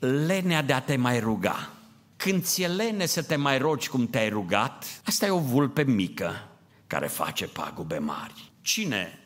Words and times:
lenea 0.00 0.62
de 0.62 0.72
a 0.72 0.80
te 0.80 0.96
mai 0.96 1.20
ruga. 1.20 1.70
Când 2.16 2.44
ți-e 2.44 2.68
lene 2.68 3.06
să 3.06 3.22
te 3.22 3.36
mai 3.36 3.58
rogi 3.58 3.88
cum 3.88 4.06
te-ai 4.06 4.28
rugat, 4.28 5.00
asta 5.04 5.26
e 5.26 5.30
o 5.30 5.38
vulpe 5.38 5.82
mică 5.82 6.48
care 6.86 7.06
face 7.06 7.46
pagube 7.46 7.98
mari. 7.98 8.52
Cine 8.60 9.18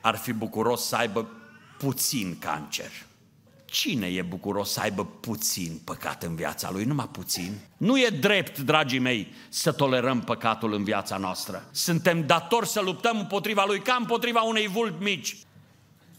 ar 0.00 0.16
fi 0.16 0.32
bucuros 0.32 0.86
să 0.86 0.96
aibă 0.96 1.28
puțin 1.78 2.38
cancer? 2.38 2.90
Cine 3.64 4.06
e 4.06 4.22
bucuros 4.22 4.72
să 4.72 4.80
aibă 4.80 5.04
puțin 5.04 5.80
păcat 5.84 6.22
în 6.22 6.34
viața 6.34 6.70
lui? 6.70 6.84
Numai 6.84 7.08
puțin. 7.12 7.58
Nu 7.76 7.98
e 7.98 8.08
drept, 8.20 8.58
dragii 8.58 8.98
mei, 8.98 9.32
să 9.48 9.72
tolerăm 9.72 10.20
păcatul 10.20 10.72
în 10.72 10.84
viața 10.84 11.16
noastră. 11.16 11.68
Suntem 11.70 12.26
datori 12.26 12.68
să 12.68 12.80
luptăm 12.80 13.18
împotriva 13.18 13.64
lui 13.66 13.80
ca 13.80 13.96
împotriva 13.98 14.40
unei 14.40 14.66
vulpi 14.66 15.02
mici. 15.02 15.36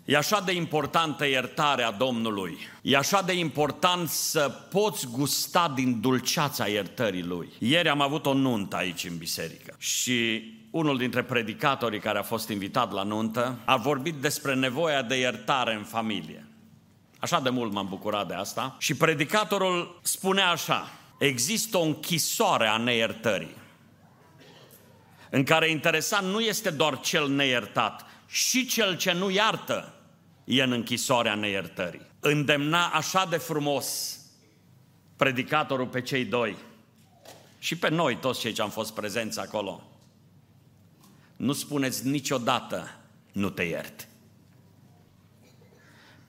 E 0.07 0.17
așa 0.17 0.41
de 0.41 0.51
importantă 0.51 1.27
iertarea 1.27 1.91
Domnului. 1.91 2.57
E 2.81 2.97
așa 2.97 3.21
de 3.21 3.33
important 3.33 4.09
să 4.09 4.51
poți 4.69 5.07
gusta 5.07 5.71
din 5.75 6.01
dulceața 6.01 6.67
iertării 6.67 7.23
Lui. 7.23 7.49
Ieri 7.59 7.89
am 7.89 8.01
avut 8.01 8.25
o 8.25 8.33
nuntă 8.33 8.75
aici 8.75 9.03
în 9.03 9.17
biserică 9.17 9.75
și 9.77 10.43
unul 10.71 10.97
dintre 10.97 11.23
predicatorii 11.23 11.99
care 11.99 12.17
a 12.17 12.23
fost 12.23 12.49
invitat 12.49 12.91
la 12.91 13.03
nuntă 13.03 13.57
a 13.65 13.75
vorbit 13.75 14.13
despre 14.13 14.55
nevoia 14.55 15.01
de 15.01 15.19
iertare 15.19 15.73
în 15.73 15.83
familie. 15.83 16.47
Așa 17.19 17.39
de 17.39 17.49
mult 17.49 17.71
m-am 17.71 17.87
bucurat 17.89 18.27
de 18.27 18.33
asta. 18.33 18.75
Și 18.79 18.95
predicatorul 18.95 19.99
spune 20.03 20.41
așa, 20.41 20.91
există 21.19 21.77
o 21.77 21.83
închisoare 21.83 22.67
a 22.67 22.77
neiertării, 22.77 23.55
în 25.29 25.43
care 25.43 25.69
interesant 25.69 26.27
nu 26.27 26.39
este 26.39 26.69
doar 26.69 26.99
cel 26.99 27.29
neiertat, 27.29 28.05
și 28.27 28.65
cel 28.65 28.97
ce 28.97 29.11
nu 29.11 29.29
iartă 29.29 29.96
e 30.47 30.63
în 30.63 30.71
închisoarea 30.71 31.35
neiertării. 31.35 32.01
Îndemna 32.19 32.87
așa 32.87 33.25
de 33.25 33.37
frumos 33.37 34.17
predicatorul 35.15 35.87
pe 35.87 36.01
cei 36.01 36.25
doi 36.25 36.55
și 37.59 37.77
pe 37.77 37.89
noi, 37.89 38.15
toți 38.15 38.39
cei 38.39 38.51
ce 38.51 38.61
am 38.61 38.69
fost 38.69 38.93
prezenți 38.93 39.39
acolo. 39.39 39.83
Nu 41.35 41.53
spuneți 41.53 42.07
niciodată, 42.07 42.95
nu 43.31 43.49
te 43.49 43.63
iert. 43.63 44.07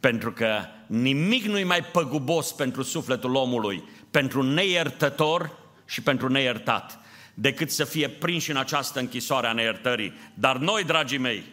Pentru 0.01 0.33
că 0.33 0.65
nimic 0.87 1.45
nu-i 1.45 1.65
mai 1.65 1.85
păgubos 1.85 2.53
pentru 2.53 2.83
sufletul 2.83 3.35
omului, 3.35 3.83
pentru 4.11 4.43
neiertător 4.43 5.59
și 5.87 6.03
pentru 6.03 6.29
neiertat, 6.29 6.99
decât 7.35 7.71
să 7.71 7.85
fie 7.85 8.09
prinși 8.09 8.51
în 8.51 8.57
această 8.57 8.99
închisoare 8.99 9.47
a 9.47 9.53
neiertării. 9.53 10.13
Dar 10.35 10.57
noi, 10.57 10.85
dragii 10.85 11.19
mei, 11.19 11.45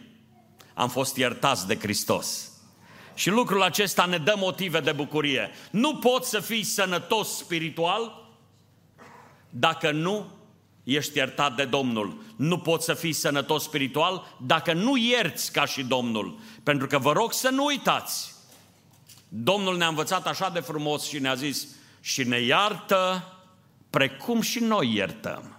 am 0.74 0.88
fost 0.88 1.16
iertați 1.16 1.66
de 1.66 1.78
Hristos. 1.78 2.55
Și 3.16 3.30
lucrul 3.30 3.62
acesta 3.62 4.04
ne 4.04 4.18
dă 4.18 4.34
motive 4.38 4.80
de 4.80 4.92
bucurie. 4.92 5.50
Nu 5.70 5.96
poți 5.96 6.28
să 6.28 6.40
fii 6.40 6.62
sănătos 6.62 7.36
spiritual 7.36 8.24
dacă 9.50 9.90
nu 9.90 10.26
ești 10.84 11.16
iertat 11.16 11.56
de 11.56 11.64
Domnul. 11.64 12.22
Nu 12.36 12.58
poți 12.58 12.84
să 12.84 12.94
fii 12.94 13.12
sănătos 13.12 13.62
spiritual 13.62 14.36
dacă 14.46 14.72
nu 14.72 14.96
ierți 14.96 15.52
ca 15.52 15.64
și 15.64 15.82
Domnul. 15.82 16.38
Pentru 16.62 16.86
că 16.86 16.98
vă 16.98 17.12
rog 17.12 17.32
să 17.32 17.48
nu 17.48 17.64
uitați. 17.64 18.34
Domnul 19.28 19.76
ne-a 19.76 19.88
învățat 19.88 20.26
așa 20.26 20.50
de 20.50 20.60
frumos 20.60 21.08
și 21.08 21.18
ne-a 21.18 21.34
zis 21.34 21.66
și 22.00 22.24
ne 22.24 22.40
iartă 22.40 23.32
precum 23.90 24.40
și 24.40 24.58
noi 24.58 24.94
iertăm. 24.94 25.56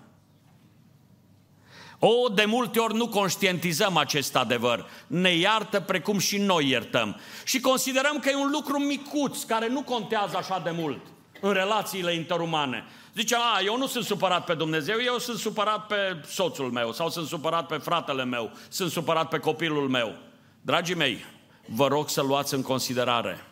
O, 2.00 2.30
de 2.34 2.46
multe 2.46 2.80
ori 2.80 2.96
nu 2.96 3.08
conștientizăm 3.08 3.98
acest 3.98 4.36
adevăr. 4.36 4.86
Ne 5.08 5.36
iartă 5.36 5.80
precum 5.80 6.18
și 6.18 6.38
noi 6.38 6.70
iertăm. 6.70 7.20
Și 7.44 7.60
considerăm 7.60 8.20
că 8.20 8.30
e 8.30 8.36
un 8.36 8.50
lucru 8.52 8.80
micuț, 8.80 9.44
care 9.44 9.68
nu 9.68 9.82
contează 9.82 10.38
așa 10.38 10.62
de 10.64 10.72
mult 10.72 11.00
în 11.42 11.52
relațiile 11.54 12.14
interumane. 12.14 12.86
Zice, 13.16 13.36
a, 13.36 13.62
eu 13.66 13.78
nu 13.78 13.88
sunt 13.88 14.06
supărat 14.06 14.46
pe 14.46 14.54
Dumnezeu, 14.54 14.96
eu 15.06 15.18
sunt 15.18 15.38
supărat 15.38 15.88
pe 15.88 15.96
soțul 16.26 16.72
meu, 16.72 16.94
sau 16.94 17.10
sunt 17.10 17.28
supărat 17.28 17.68
pe 17.68 17.78
fratele 17.78 18.26
meu, 18.26 18.52
sunt 18.70 18.92
supărat 18.92 19.30
pe 19.30 19.38
copilul 19.38 19.90
meu. 19.90 20.16
Dragii 20.62 20.96
mei, 20.96 21.26
vă 21.66 21.88
rog 21.88 22.10
să 22.10 22.22
luați 22.22 22.54
în 22.54 22.62
considerare. 22.62 23.46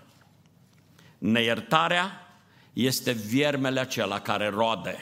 Neiertarea 1.18 2.38
este 2.74 3.12
viermele 3.12 3.80
acela 3.80 4.20
care 4.20 4.50
roade 4.50 4.98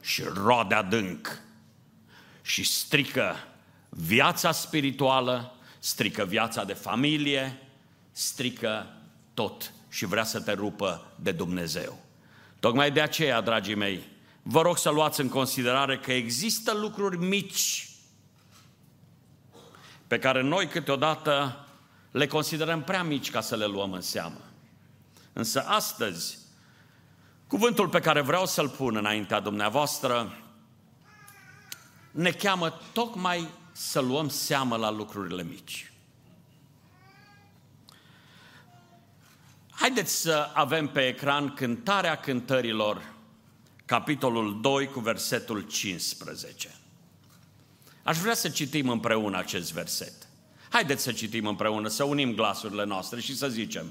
și 0.00 0.22
roade 0.34 0.74
adânc 0.74 1.40
și 2.42 2.64
strică 2.64 3.36
viața 3.88 4.52
spirituală, 4.52 5.54
strică 5.78 6.24
viața 6.24 6.64
de 6.64 6.72
familie, 6.72 7.58
strică 8.12 8.86
tot 9.34 9.72
și 9.88 10.04
vrea 10.04 10.24
să 10.24 10.40
te 10.40 10.52
rupă 10.52 11.12
de 11.16 11.32
Dumnezeu. 11.32 11.98
Tocmai 12.60 12.90
de 12.90 13.00
aceea, 13.00 13.40
dragii 13.40 13.74
mei, 13.74 14.08
vă 14.42 14.62
rog 14.62 14.78
să 14.78 14.90
luați 14.90 15.20
în 15.20 15.28
considerare 15.28 15.98
că 15.98 16.12
există 16.12 16.72
lucruri 16.72 17.16
mici 17.16 17.88
pe 20.06 20.18
care 20.18 20.42
noi 20.42 20.66
câteodată 20.66 21.64
le 22.10 22.26
considerăm 22.26 22.82
prea 22.82 23.02
mici 23.02 23.30
ca 23.30 23.40
să 23.40 23.56
le 23.56 23.66
luăm 23.66 23.92
în 23.92 24.00
seamă. 24.00 24.40
Însă 25.32 25.64
astăzi, 25.66 26.38
cuvântul 27.46 27.88
pe 27.88 28.00
care 28.00 28.20
vreau 28.20 28.46
să-l 28.46 28.68
pun 28.68 28.96
înaintea 28.96 29.40
dumneavoastră 29.40 30.32
ne 32.10 32.30
cheamă 32.30 32.80
tocmai 32.92 33.48
să 33.72 34.00
luăm 34.00 34.28
seamă 34.28 34.76
la 34.76 34.90
lucrurile 34.90 35.42
mici. 35.42 35.92
Haideți 39.70 40.20
să 40.20 40.50
avem 40.54 40.88
pe 40.88 41.06
ecran 41.06 41.54
cântarea 41.54 42.16
cântărilor, 42.16 43.12
capitolul 43.84 44.60
2 44.60 44.86
cu 44.86 45.00
versetul 45.00 45.60
15. 45.60 46.74
Aș 48.02 48.18
vrea 48.18 48.34
să 48.34 48.48
citim 48.48 48.88
împreună 48.88 49.38
acest 49.38 49.72
verset. 49.72 50.12
Haideți 50.68 51.02
să 51.02 51.12
citim 51.12 51.46
împreună, 51.46 51.88
să 51.88 52.04
unim 52.04 52.34
glasurile 52.34 52.84
noastre 52.84 53.20
și 53.20 53.36
să 53.36 53.48
zicem 53.48 53.86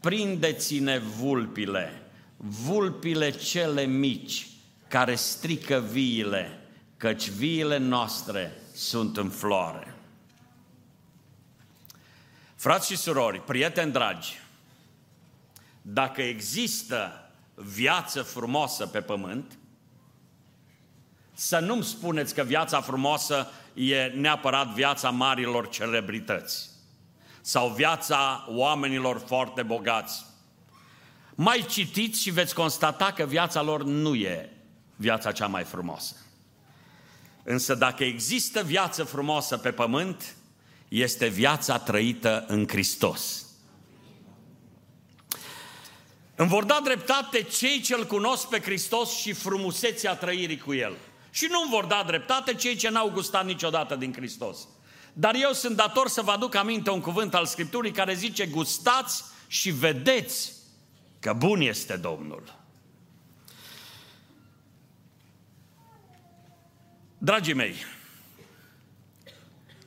Prindeți-ne 0.00 0.98
vulpile, 0.98 2.02
vulpile 2.36 3.30
cele 3.30 3.84
mici, 3.84 4.46
care 4.88 5.14
strică 5.14 5.84
viile, 5.90 6.59
căci 7.00 7.28
viile 7.28 7.76
noastre 7.76 8.52
sunt 8.74 9.16
în 9.16 9.28
floare. 9.28 9.94
Frați 12.54 12.86
și 12.86 12.96
surori, 12.96 13.40
prieteni 13.40 13.92
dragi, 13.92 14.38
dacă 15.82 16.22
există 16.22 17.30
viață 17.54 18.22
frumoasă 18.22 18.86
pe 18.86 19.00
pământ, 19.00 19.58
să 21.32 21.58
nu-mi 21.58 21.84
spuneți 21.84 22.34
că 22.34 22.42
viața 22.42 22.80
frumoasă 22.80 23.50
e 23.74 24.04
neapărat 24.06 24.66
viața 24.66 25.10
marilor 25.10 25.68
celebrități 25.68 26.68
sau 27.40 27.68
viața 27.68 28.44
oamenilor 28.48 29.22
foarte 29.26 29.62
bogați. 29.62 30.24
Mai 31.34 31.64
citiți 31.68 32.20
și 32.20 32.30
veți 32.30 32.54
constata 32.54 33.12
că 33.12 33.24
viața 33.24 33.62
lor 33.62 33.84
nu 33.84 34.14
e 34.14 34.52
viața 34.96 35.32
cea 35.32 35.46
mai 35.46 35.64
frumoasă. 35.64 36.14
Însă 37.42 37.74
dacă 37.74 38.04
există 38.04 38.62
viață 38.62 39.04
frumoasă 39.04 39.56
pe 39.56 39.70
pământ, 39.70 40.34
este 40.88 41.26
viața 41.26 41.78
trăită 41.78 42.44
în 42.48 42.68
Hristos. 42.68 43.44
Îmi 46.34 46.48
vor 46.48 46.64
da 46.64 46.80
dreptate 46.84 47.42
cei 47.42 47.80
ce-L 47.80 48.06
cunosc 48.06 48.48
pe 48.48 48.60
Hristos 48.60 49.10
și 49.10 49.32
frumusețea 49.32 50.14
trăirii 50.14 50.58
cu 50.58 50.74
El. 50.74 50.96
Și 51.30 51.46
nu 51.50 51.60
îmi 51.60 51.70
vor 51.70 51.84
da 51.84 52.04
dreptate 52.06 52.54
cei 52.54 52.76
ce 52.76 52.88
n-au 52.88 53.10
gustat 53.10 53.44
niciodată 53.44 53.94
din 53.94 54.12
Hristos. 54.12 54.58
Dar 55.12 55.34
eu 55.34 55.52
sunt 55.52 55.76
dator 55.76 56.08
să 56.08 56.22
vă 56.22 56.30
aduc 56.30 56.54
aminte 56.54 56.90
un 56.90 57.00
cuvânt 57.00 57.34
al 57.34 57.46
Scripturii 57.46 57.92
care 57.92 58.14
zice 58.14 58.46
gustați 58.46 59.24
și 59.46 59.70
vedeți 59.70 60.52
că 61.18 61.32
bun 61.32 61.60
este 61.60 61.96
Domnul. 61.96 62.59
Dragii 67.22 67.54
mei, 67.54 67.74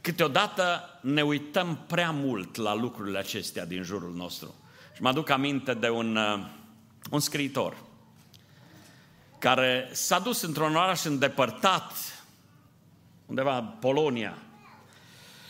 câteodată 0.02 0.90
ne 1.02 1.22
uităm 1.22 1.86
prea 1.88 2.12
mult 2.12 2.56
la 2.56 2.74
lucrurile 2.74 3.18
acestea 3.18 3.66
din 3.66 3.84
jurul 3.84 4.14
nostru. 4.14 4.56
Și 4.96 5.02
mă 5.02 5.10
aduc 5.10 5.30
aminte 5.30 5.74
de 5.74 5.90
un, 5.90 6.16
uh, 6.16 6.46
un 7.12 7.20
scriitor 7.20 7.78
care 9.40 9.90
s-a 9.92 10.20
dus 10.20 10.42
într-un 10.42 10.76
oraș 10.76 11.04
îndepărtat, 11.04 11.94
undeva 13.26 13.58
în 13.58 13.68
Polonia, 13.80 14.38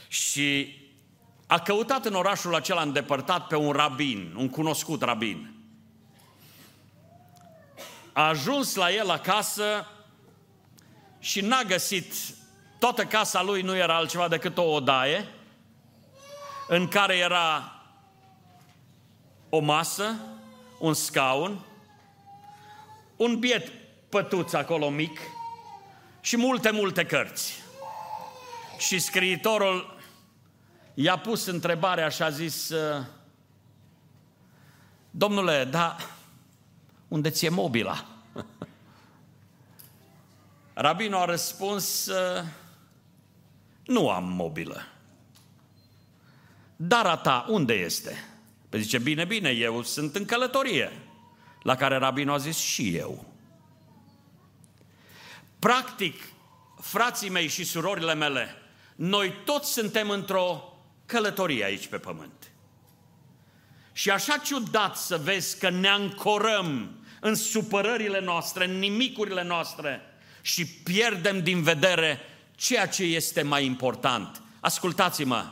și 0.07 0.75
a 1.47 1.59
căutat 1.59 2.05
în 2.05 2.13
orașul 2.13 2.55
acela 2.55 2.81
îndepărtat 2.81 3.47
pe 3.47 3.55
un 3.55 3.71
rabin, 3.71 4.33
un 4.37 4.49
cunoscut 4.49 5.01
rabin. 5.01 5.53
A 8.13 8.27
ajuns 8.27 8.75
la 8.75 8.91
el 8.91 9.09
acasă 9.09 9.87
și 11.23 11.41
n-a 11.41 11.63
găsit, 11.63 12.13
toată 12.79 13.05
casa 13.05 13.41
lui 13.41 13.61
nu 13.61 13.75
era 13.75 13.95
altceva 13.95 14.27
decât 14.27 14.57
o 14.57 14.61
odaie 14.61 15.27
în 16.67 16.87
care 16.87 17.17
era 17.17 17.81
o 19.49 19.59
masă, 19.59 20.15
un 20.79 20.93
scaun, 20.93 21.65
un 23.15 23.39
biet 23.39 23.71
pătuț 24.09 24.53
acolo 24.53 24.89
mic 24.89 25.19
și 26.21 26.37
multe, 26.37 26.71
multe 26.71 27.05
cărți. 27.05 27.63
Și 28.77 28.99
scriitorul 28.99 29.97
i-a 30.93 31.17
pus 31.17 31.45
întrebarea 31.45 32.09
și 32.09 32.23
a 32.23 32.29
zis, 32.29 32.71
Domnule, 35.11 35.63
da, 35.63 35.95
unde 37.07 37.29
ți-e 37.29 37.49
mobila? 37.49 38.05
Rabinul 40.73 41.19
a 41.19 41.25
răspuns, 41.25 42.09
nu 43.85 44.09
am 44.09 44.23
mobilă. 44.23 44.87
Dar 46.75 47.05
a 47.05 47.17
ta 47.17 47.45
unde 47.49 47.73
este? 47.73 48.27
Păi 48.69 48.81
zice, 48.81 48.97
bine, 48.97 49.25
bine, 49.25 49.49
eu 49.49 49.83
sunt 49.83 50.15
în 50.15 50.25
călătorie. 50.25 50.91
La 51.61 51.75
care 51.75 51.97
rabinul 51.97 52.33
a 52.33 52.37
zis, 52.37 52.57
și 52.57 52.95
eu. 52.95 53.25
Practic, 55.59 56.21
frații 56.79 57.29
mei 57.29 57.47
și 57.47 57.63
surorile 57.63 58.13
mele, 58.13 58.55
noi 58.95 59.33
toți 59.45 59.71
suntem 59.71 60.09
într-o 60.09 60.77
călătorie 61.05 61.63
aici 61.63 61.87
pe 61.87 61.97
pământ. 61.97 62.51
Și 63.91 64.09
așa 64.09 64.37
ciudat 64.37 64.97
să 64.97 65.17
vezi 65.17 65.59
că 65.59 65.69
ne 65.69 65.87
ancorăm 65.87 66.91
în 67.19 67.35
supărările 67.35 68.21
noastre, 68.21 68.65
în 68.65 68.79
nimicurile 68.79 69.43
noastre 69.43 70.01
și 70.45 70.65
pierdem 70.65 71.43
din 71.43 71.61
vedere 71.61 72.19
ceea 72.55 72.87
ce 72.87 73.03
este 73.03 73.41
mai 73.41 73.65
important. 73.65 74.41
Ascultați-mă, 74.59 75.45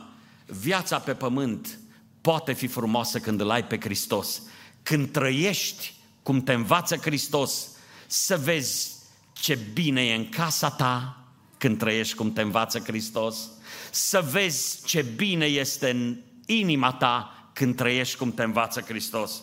viața 0.46 0.98
pe 0.98 1.14
pământ 1.14 1.78
poate 2.20 2.52
fi 2.52 2.66
frumoasă 2.66 3.18
când 3.18 3.40
îl 3.40 3.50
ai 3.50 3.64
pe 3.64 3.80
Hristos. 3.80 4.42
Când 4.82 5.10
trăiești 5.10 5.94
cum 6.22 6.42
te 6.42 6.52
învață 6.52 6.96
Hristos, 6.96 7.68
să 8.06 8.36
vezi 8.36 8.92
ce 9.32 9.54
bine 9.72 10.06
e 10.06 10.14
în 10.14 10.28
casa 10.28 10.70
ta 10.70 11.16
când 11.58 11.78
trăiești 11.78 12.14
cum 12.14 12.32
te 12.32 12.40
învață 12.40 12.78
Hristos, 12.78 13.36
să 13.90 14.20
vezi 14.30 14.84
ce 14.84 15.02
bine 15.02 15.44
este 15.44 15.90
în 15.90 16.16
inima 16.46 16.92
ta 16.92 17.48
când 17.52 17.76
trăiești 17.76 18.16
cum 18.16 18.34
te 18.34 18.42
învață 18.42 18.80
Hristos. 18.80 19.42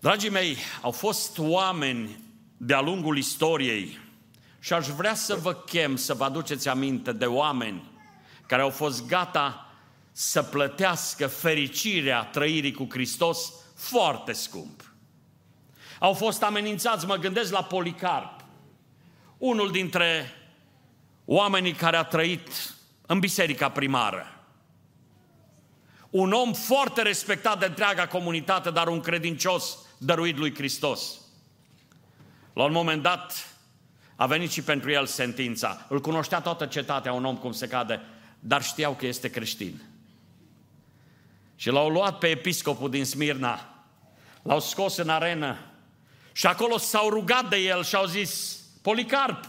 Dragii 0.00 0.30
mei, 0.30 0.56
au 0.82 0.90
fost 0.90 1.38
oameni 1.38 2.18
de-a 2.60 2.80
lungul 2.80 3.16
istoriei 3.16 3.98
și 4.60 4.72
aș 4.72 4.86
vrea 4.86 5.14
să 5.14 5.34
vă 5.34 5.54
chem 5.54 5.96
să 5.96 6.14
vă 6.14 6.24
aduceți 6.24 6.68
aminte 6.68 7.12
de 7.12 7.26
oameni 7.26 7.90
care 8.46 8.62
au 8.62 8.70
fost 8.70 9.06
gata 9.06 9.72
să 10.12 10.42
plătească 10.42 11.26
fericirea 11.26 12.24
trăirii 12.24 12.72
cu 12.72 12.86
Hristos 12.90 13.52
foarte 13.74 14.32
scump. 14.32 14.92
Au 15.98 16.12
fost 16.12 16.42
amenințați, 16.42 17.06
mă 17.06 17.16
gândesc 17.16 17.52
la 17.52 17.62
Policarp, 17.62 18.44
unul 19.38 19.70
dintre 19.70 20.32
oamenii 21.24 21.72
care 21.72 21.96
a 21.96 22.04
trăit 22.04 22.74
în 23.06 23.18
biserica 23.18 23.68
primară. 23.68 24.26
Un 26.10 26.32
om 26.32 26.52
foarte 26.52 27.02
respectat 27.02 27.58
de 27.58 27.66
întreaga 27.66 28.06
comunitate, 28.06 28.70
dar 28.70 28.88
un 28.88 29.00
credincios 29.00 29.78
dăruit 29.98 30.36
lui 30.36 30.54
Hristos. 30.54 31.20
La 32.58 32.64
un 32.64 32.72
moment 32.72 33.02
dat 33.02 33.54
a 34.16 34.26
venit 34.26 34.50
și 34.50 34.62
pentru 34.62 34.90
el 34.90 35.06
sentința. 35.06 35.86
Îl 35.88 36.00
cunoștea 36.00 36.40
toată 36.40 36.66
cetatea, 36.66 37.12
un 37.12 37.24
om 37.24 37.36
cum 37.36 37.52
se 37.52 37.68
cade, 37.68 38.00
dar 38.40 38.62
știau 38.62 38.94
că 38.94 39.06
este 39.06 39.30
creștin. 39.30 39.82
Și 41.56 41.70
l-au 41.70 41.88
luat 41.88 42.18
pe 42.18 42.28
episcopul 42.28 42.90
din 42.90 43.04
Smirna, 43.04 43.84
l-au 44.42 44.60
scos 44.60 44.96
în 44.96 45.08
arenă 45.08 45.58
și 46.32 46.46
acolo 46.46 46.78
s-au 46.78 47.08
rugat 47.08 47.48
de 47.48 47.56
el 47.56 47.84
și 47.84 47.94
au 47.94 48.06
zis, 48.06 48.60
Policarp, 48.82 49.48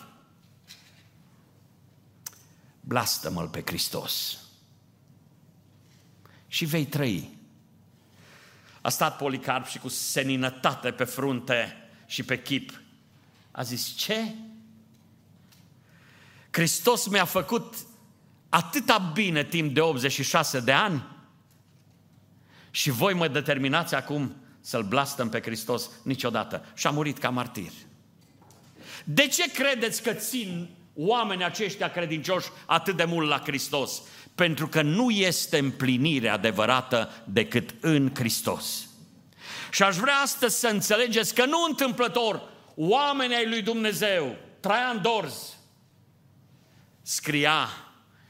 blastă-mă 2.81 3.47
pe 3.47 3.63
Hristos 3.65 4.37
și 6.47 6.65
vei 6.65 6.85
trăi. 6.85 7.29
A 8.81 8.89
stat 8.89 9.17
Policarp 9.17 9.65
și 9.65 9.79
cu 9.79 9.87
seninătate 9.87 10.91
pe 10.91 11.03
frunte 11.03 11.89
și 12.05 12.23
pe 12.23 12.41
chip. 12.41 12.81
A 13.59 13.63
zis, 13.63 13.95
ce? 13.95 14.35
Hristos 16.51 17.07
mi-a 17.07 17.25
făcut 17.25 17.75
atâta 18.49 18.97
bine 19.13 19.43
timp 19.43 19.73
de 19.73 19.81
86 19.81 20.59
de 20.59 20.71
ani 20.71 21.05
și 22.71 22.89
voi 22.89 23.13
mă 23.13 23.27
determinați 23.27 23.95
acum 23.95 24.35
să-L 24.61 24.83
blastăm 24.83 25.29
pe 25.29 25.41
Hristos 25.41 25.89
niciodată. 26.03 26.65
Și 26.75 26.87
a 26.87 26.89
murit 26.89 27.17
ca 27.17 27.29
martir. 27.29 27.71
De 29.03 29.27
ce 29.27 29.51
credeți 29.51 30.03
că 30.03 30.13
țin 30.13 30.69
oamenii 30.95 31.45
aceștia 31.45 31.91
credincioși 31.91 32.49
atât 32.65 32.95
de 32.95 33.03
mult 33.03 33.27
la 33.27 33.39
Hristos? 33.39 34.01
Pentru 34.35 34.67
că 34.67 34.81
nu 34.81 35.09
este 35.09 35.57
împlinire 35.57 36.29
adevărată 36.29 37.09
decât 37.25 37.75
în 37.79 38.11
Hristos. 38.15 38.87
Și 39.71 39.83
aș 39.83 39.95
vrea 39.95 40.15
astăzi 40.15 40.59
să 40.59 40.67
înțelegeți 40.67 41.33
că 41.33 41.45
nu 41.45 41.65
întâmplător 41.67 42.57
oamenii 42.81 43.35
ai 43.35 43.49
lui 43.49 43.61
Dumnezeu, 43.61 44.35
Traian 44.59 45.01
Dorz, 45.01 45.55
scria 47.01 47.67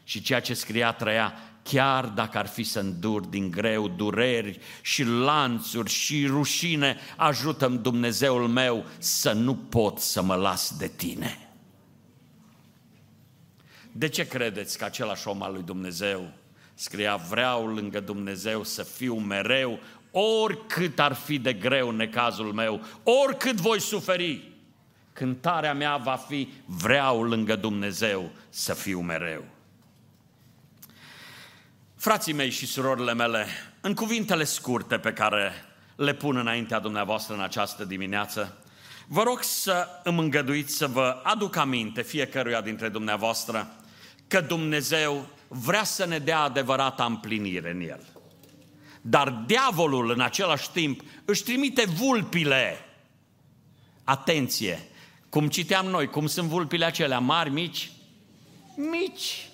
și 0.04 0.22
ceea 0.22 0.40
ce 0.40 0.54
scria 0.54 0.92
trăia, 0.92 1.34
chiar 1.64 2.06
dacă 2.06 2.38
ar 2.38 2.48
fi 2.48 2.64
să 2.64 2.80
îndur 2.80 3.26
din 3.26 3.52
greu 3.52 3.88
dureri 3.88 4.60
și 4.82 5.04
lanțuri 5.04 5.90
și 5.90 6.26
rușine, 6.26 6.98
ajută-mi 7.18 7.78
Dumnezeul 7.78 8.48
meu 8.48 8.86
să 8.98 9.32
nu 9.32 9.56
pot 9.56 10.00
să 10.00 10.22
mă 10.22 10.36
las 10.36 10.78
de 10.78 10.88
tine. 10.88 11.50
De 13.92 14.08
ce 14.08 14.28
credeți 14.28 14.78
că 14.78 14.86
același 14.86 15.28
om 15.28 15.42
al 15.42 15.54
lui 15.54 15.64
Dumnezeu 15.64 16.32
scria, 16.74 17.16
vreau 17.16 17.68
lângă 17.68 18.00
Dumnezeu 18.00 18.64
să 18.64 18.84
fiu 18.84 19.16
mereu, 19.16 19.80
oricât 20.12 21.00
ar 21.00 21.14
fi 21.14 21.40
de 21.40 21.54
greu 21.54 21.92
necazul 21.92 22.54
meu, 22.54 22.82
oricât 23.04 23.56
voi 23.56 23.82
suferi, 23.82 24.52
cântarea 25.14 25.74
mea 25.74 25.98
va 25.98 26.16
fi, 26.16 26.50
vreau 26.66 27.24
lângă 27.24 27.56
Dumnezeu 27.56 28.32
să 28.50 28.74
fiu 28.74 29.00
mereu. 29.00 29.44
Frații 31.96 32.34
mei 32.34 32.50
și 32.50 32.66
surorile 32.66 33.14
mele, 33.14 33.46
în 33.82 33.94
cuvintele 33.94 34.44
scurte 34.44 34.98
pe 34.98 35.14
care 35.14 35.52
le 35.96 36.14
pun 36.14 36.38
înaintea 36.38 36.80
dumneavoastră 36.80 37.34
în 37.34 37.42
această 37.42 37.86
dimineață, 37.86 38.58
vă 39.08 39.24
rog 39.24 39.42
să 39.44 39.88
îmi 40.04 40.20
îngăduiți 40.20 40.76
să 40.76 40.88
vă 40.88 41.20
aduc 41.24 41.56
aminte 41.56 42.02
fiecăruia 42.02 42.62
dintre 42.62 42.90
dumneavoastră 42.90 43.72
că 44.28 44.42
Dumnezeu 44.42 45.28
vrea 45.48 45.84
să 45.84 46.06
ne 46.06 46.20
dea 46.20 46.40
adevărata 46.40 47.06
împlinire 47.06 47.72
în 47.72 47.82
El. 47.82 48.19
Dar 49.02 49.30
diavolul 49.30 50.12
în 50.12 50.22
același 50.22 50.72
timp 50.72 51.02
își 51.26 51.44
trimite 51.44 51.86
vulpile. 51.86 52.86
Atenție! 54.04 54.88
Cum 55.30 55.48
citeam 55.48 55.86
noi, 55.86 56.08
cum 56.08 56.28
sunt 56.28 56.48
vulpile 56.48 56.86
acelea, 56.86 57.20
mari, 57.20 57.50
mici? 57.50 57.92
Mici! 58.76 59.50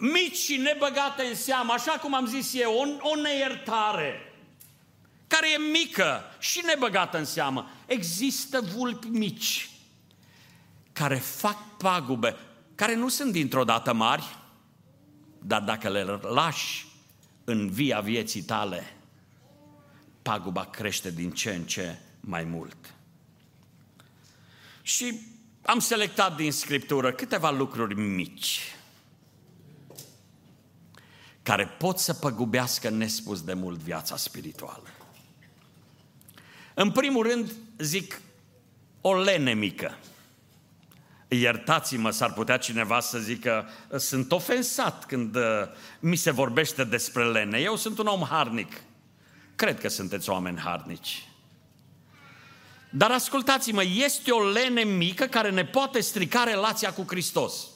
mici 0.00 0.36
și 0.36 0.56
nebăgate 0.56 1.22
în 1.22 1.34
seamă, 1.34 1.72
așa 1.72 1.92
cum 1.92 2.14
am 2.14 2.26
zis 2.26 2.54
eu, 2.54 2.74
o, 2.74 3.08
o 3.08 3.20
neiertare 3.20 4.28
care 5.28 5.52
e 5.52 5.58
mică 5.58 6.22
și 6.38 6.62
nebăgată 6.66 7.18
în 7.18 7.24
seamă. 7.24 7.70
Există 7.86 8.60
vulpi 8.60 9.06
mici 9.06 9.70
care 10.92 11.14
fac 11.14 11.76
pagube, 11.76 12.36
care 12.74 12.94
nu 12.94 13.08
sunt 13.08 13.32
dintr-o 13.32 13.64
dată 13.64 13.92
mari, 13.92 14.36
dar 15.38 15.60
dacă 15.60 15.88
le 15.88 16.02
lași 16.22 16.86
în 17.48 17.70
via 17.70 18.00
vieții 18.00 18.42
tale, 18.42 18.96
paguba 20.22 20.64
crește 20.64 21.10
din 21.10 21.30
ce 21.30 21.50
în 21.54 21.62
ce 21.62 21.98
mai 22.20 22.44
mult. 22.44 22.94
Și 24.82 25.20
am 25.62 25.78
selectat 25.78 26.36
din 26.36 26.52
Scriptură 26.52 27.12
câteva 27.12 27.50
lucruri 27.50 27.94
mici 27.94 28.60
care 31.42 31.66
pot 31.66 31.98
să 31.98 32.14
păgubească 32.14 32.88
nespus 32.88 33.42
de 33.42 33.52
mult 33.52 33.78
viața 33.78 34.16
spirituală. 34.16 34.88
În 36.74 36.90
primul 36.90 37.26
rând, 37.26 37.52
zic, 37.78 38.20
o 39.00 39.22
lene 39.22 39.54
mică. 39.54 39.98
Iertați-mă, 41.28 42.10
s-ar 42.10 42.32
putea 42.32 42.56
cineva 42.56 43.00
să 43.00 43.18
zică, 43.18 43.68
sunt 43.96 44.32
ofensat 44.32 45.06
când 45.06 45.36
uh, 45.36 45.42
mi 46.00 46.16
se 46.16 46.30
vorbește 46.30 46.84
despre 46.84 47.24
lene. 47.24 47.58
Eu 47.58 47.76
sunt 47.76 47.98
un 47.98 48.06
om 48.06 48.26
harnic. 48.30 48.72
Cred 49.56 49.80
că 49.80 49.88
sunteți 49.88 50.30
oameni 50.30 50.58
harnici. 50.58 51.28
Dar 52.90 53.10
ascultați-mă, 53.10 53.82
este 53.84 54.30
o 54.30 54.50
lene 54.50 54.82
mică 54.82 55.26
care 55.26 55.50
ne 55.50 55.64
poate 55.64 56.00
strica 56.00 56.44
relația 56.44 56.92
cu 56.92 57.04
Hristos. 57.08 57.66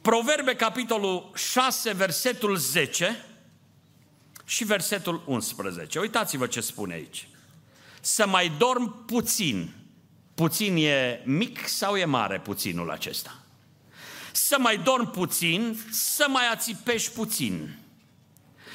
Proverbe, 0.00 0.54
capitolul 0.54 1.30
6, 1.34 1.92
versetul 1.92 2.56
10, 2.56 3.24
Și 4.44 4.64
versetul 4.64 5.22
11. 5.26 5.98
Uitați-vă 5.98 6.46
ce 6.46 6.60
spune 6.60 6.94
aici. 6.94 7.28
Să 8.00 8.26
mai 8.26 8.52
dorm 8.58 9.04
puțin. 9.04 9.74
Puțin 10.36 10.76
e 10.76 11.20
mic 11.24 11.68
sau 11.68 11.96
e 11.96 12.04
mare 12.04 12.40
puținul 12.40 12.90
acesta? 12.90 13.38
Să 14.32 14.56
mai 14.58 14.78
dorm 14.78 15.10
puțin, 15.10 15.78
să 15.90 16.26
mai 16.28 16.48
ațipești 16.52 17.10
puțin. 17.12 17.78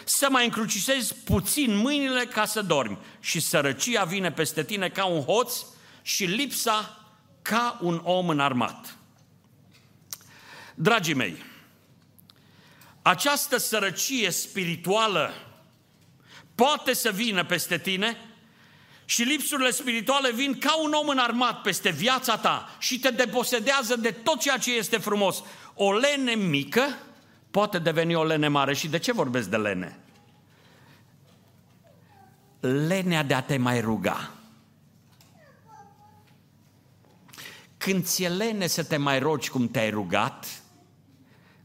Să 0.04 0.28
mai 0.30 0.46
încrucișezi 0.46 1.16
puțin 1.16 1.76
mâinile 1.76 2.26
ca 2.26 2.46
să 2.46 2.62
dormi. 2.62 2.98
Și 3.20 3.40
sărăcia 3.40 4.04
vine 4.04 4.32
peste 4.32 4.64
tine 4.64 4.90
ca 4.90 5.06
un 5.06 5.22
hoț 5.24 5.64
și 6.02 6.26
lipsa 6.26 7.06
ca 7.42 7.78
un 7.82 8.02
om 8.04 8.30
înarmat. 8.30 8.98
Dragii 10.76 11.14
mei, 11.14 11.44
această 13.02 13.58
sărăcie 13.58 14.30
spirituală 14.30 15.34
poate 16.56 16.94
să 16.94 17.12
vină 17.12 17.46
peste 17.46 17.78
tine 17.78 18.18
și 19.12 19.24
lipsurile 19.24 19.72
spirituale 19.72 20.32
vin 20.32 20.58
ca 20.60 20.82
un 20.82 20.92
om 20.92 21.08
înarmat 21.08 21.62
peste 21.62 21.90
viața 21.90 22.38
ta 22.38 22.76
și 22.80 23.00
te 23.00 23.10
deposedează 23.10 23.96
de 23.96 24.12
tot 24.12 24.40
ceea 24.40 24.58
ce 24.58 24.76
este 24.76 24.98
frumos. 24.98 25.44
O 25.74 25.94
lene 25.94 26.36
mică 26.36 26.98
poate 27.50 27.80
deveni 27.80 28.16
o 28.16 28.24
lene 28.24 28.48
mare. 28.48 28.74
Și 28.74 28.88
de 28.88 29.00
ce 29.00 29.12
vorbesc 29.12 29.50
de 29.50 29.58
lene? 29.58 30.00
Lenea 32.60 33.24
de 33.24 33.34
a 33.34 33.42
te 33.42 33.58
mai 33.58 33.82
ruga. 33.82 34.32
Când 37.78 38.06
ți-e 38.06 38.30
lene 38.30 38.68
să 38.68 38.84
te 38.84 38.98
mai 38.98 39.20
rogi 39.20 39.50
cum 39.50 39.68
te-ai 39.68 39.90
rugat, 39.90 40.62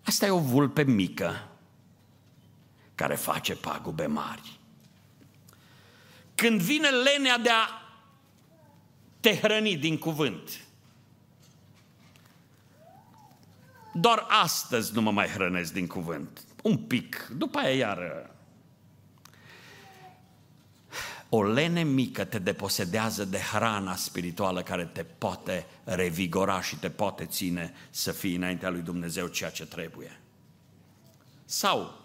asta 0.05 0.27
e 0.27 0.31
o 0.31 0.39
vulpe 0.39 0.83
mică 0.83 1.49
care 2.95 3.15
face 3.15 3.55
pagube 3.55 4.07
mari. 4.07 4.61
Când 6.37 6.61
vine 6.61 6.89
lenea 6.89 7.39
de 7.39 7.51
a 7.51 7.69
te 9.21 9.37
hrăni 9.37 9.77
din 9.77 9.99
cuvânt, 9.99 10.61
doar 13.95 14.27
astăzi 14.29 14.95
nu 14.95 15.01
mă 15.01 15.11
mai 15.11 15.27
hrănesc 15.27 15.73
din 15.73 15.87
cuvânt. 15.87 16.45
Un 16.63 16.77
pic, 16.77 17.29
după 17.37 17.59
aia 17.59 17.75
iară 17.75 18.37
o 21.29 21.43
lene 21.43 21.83
mică 21.83 22.25
te 22.25 22.39
deposedează 22.39 23.25
de 23.25 23.39
hrana 23.39 23.97
spirituală 23.97 24.63
care 24.63 24.85
te 24.85 25.03
poate 25.03 25.67
revigora 25.85 26.61
și 26.61 26.77
te 26.77 26.91
poate 26.91 27.25
ține 27.25 27.75
să 27.91 28.13
fii 28.13 28.35
înaintea 28.35 28.71
lui 28.71 28.81
Dumnezeu 28.81 29.27
ceea 29.27 29.51
ce 29.51 29.67
trebuie. 29.67 30.21
Sau 31.45 32.05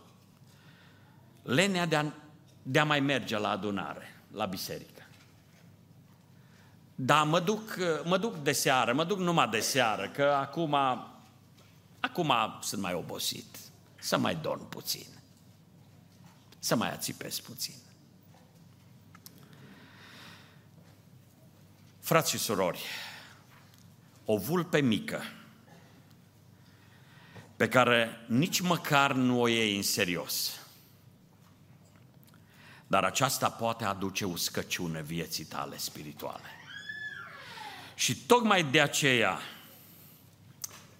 lenea 1.43 1.85
de 1.85 1.95
a, 1.95 2.05
de 2.63 2.79
a 2.79 2.83
mai 2.83 2.99
merge 2.99 3.37
la 3.37 3.49
adunare, 3.49 4.10
la 4.31 4.45
biserică. 4.45 5.07
Da, 6.95 7.23
mă 7.23 7.39
duc, 7.39 7.77
mă 8.03 8.17
duc 8.17 8.35
de 8.35 8.51
seară, 8.51 8.93
mă 8.93 9.03
duc 9.03 9.19
numai 9.19 9.47
de 9.47 9.59
seară, 9.59 10.09
că 10.09 10.23
acum, 10.23 10.75
acum 11.99 12.33
sunt 12.61 12.81
mai 12.81 12.93
obosit. 12.93 13.57
Să 13.99 14.17
mai 14.17 14.35
dorm 14.35 14.69
puțin. 14.69 15.07
Să 16.59 16.75
mai 16.75 16.91
ațipez 16.91 17.39
puțin. 17.39 17.75
Frați 21.99 22.29
și 22.29 22.37
surori, 22.37 22.83
o 24.25 24.37
vulpe 24.37 24.79
mică 24.79 25.21
pe 27.55 27.67
care 27.67 28.25
nici 28.27 28.59
măcar 28.59 29.13
nu 29.13 29.41
o 29.41 29.47
iei 29.47 29.75
în 29.75 29.83
serios, 29.83 30.60
dar 32.91 33.03
aceasta 33.03 33.49
poate 33.49 33.83
aduce 33.83 34.25
uscăciune 34.25 35.01
vieții 35.01 35.43
tale 35.43 35.77
spirituale. 35.77 36.49
Și 37.95 38.15
tocmai 38.15 38.63
de 38.63 38.81
aceea 38.81 39.39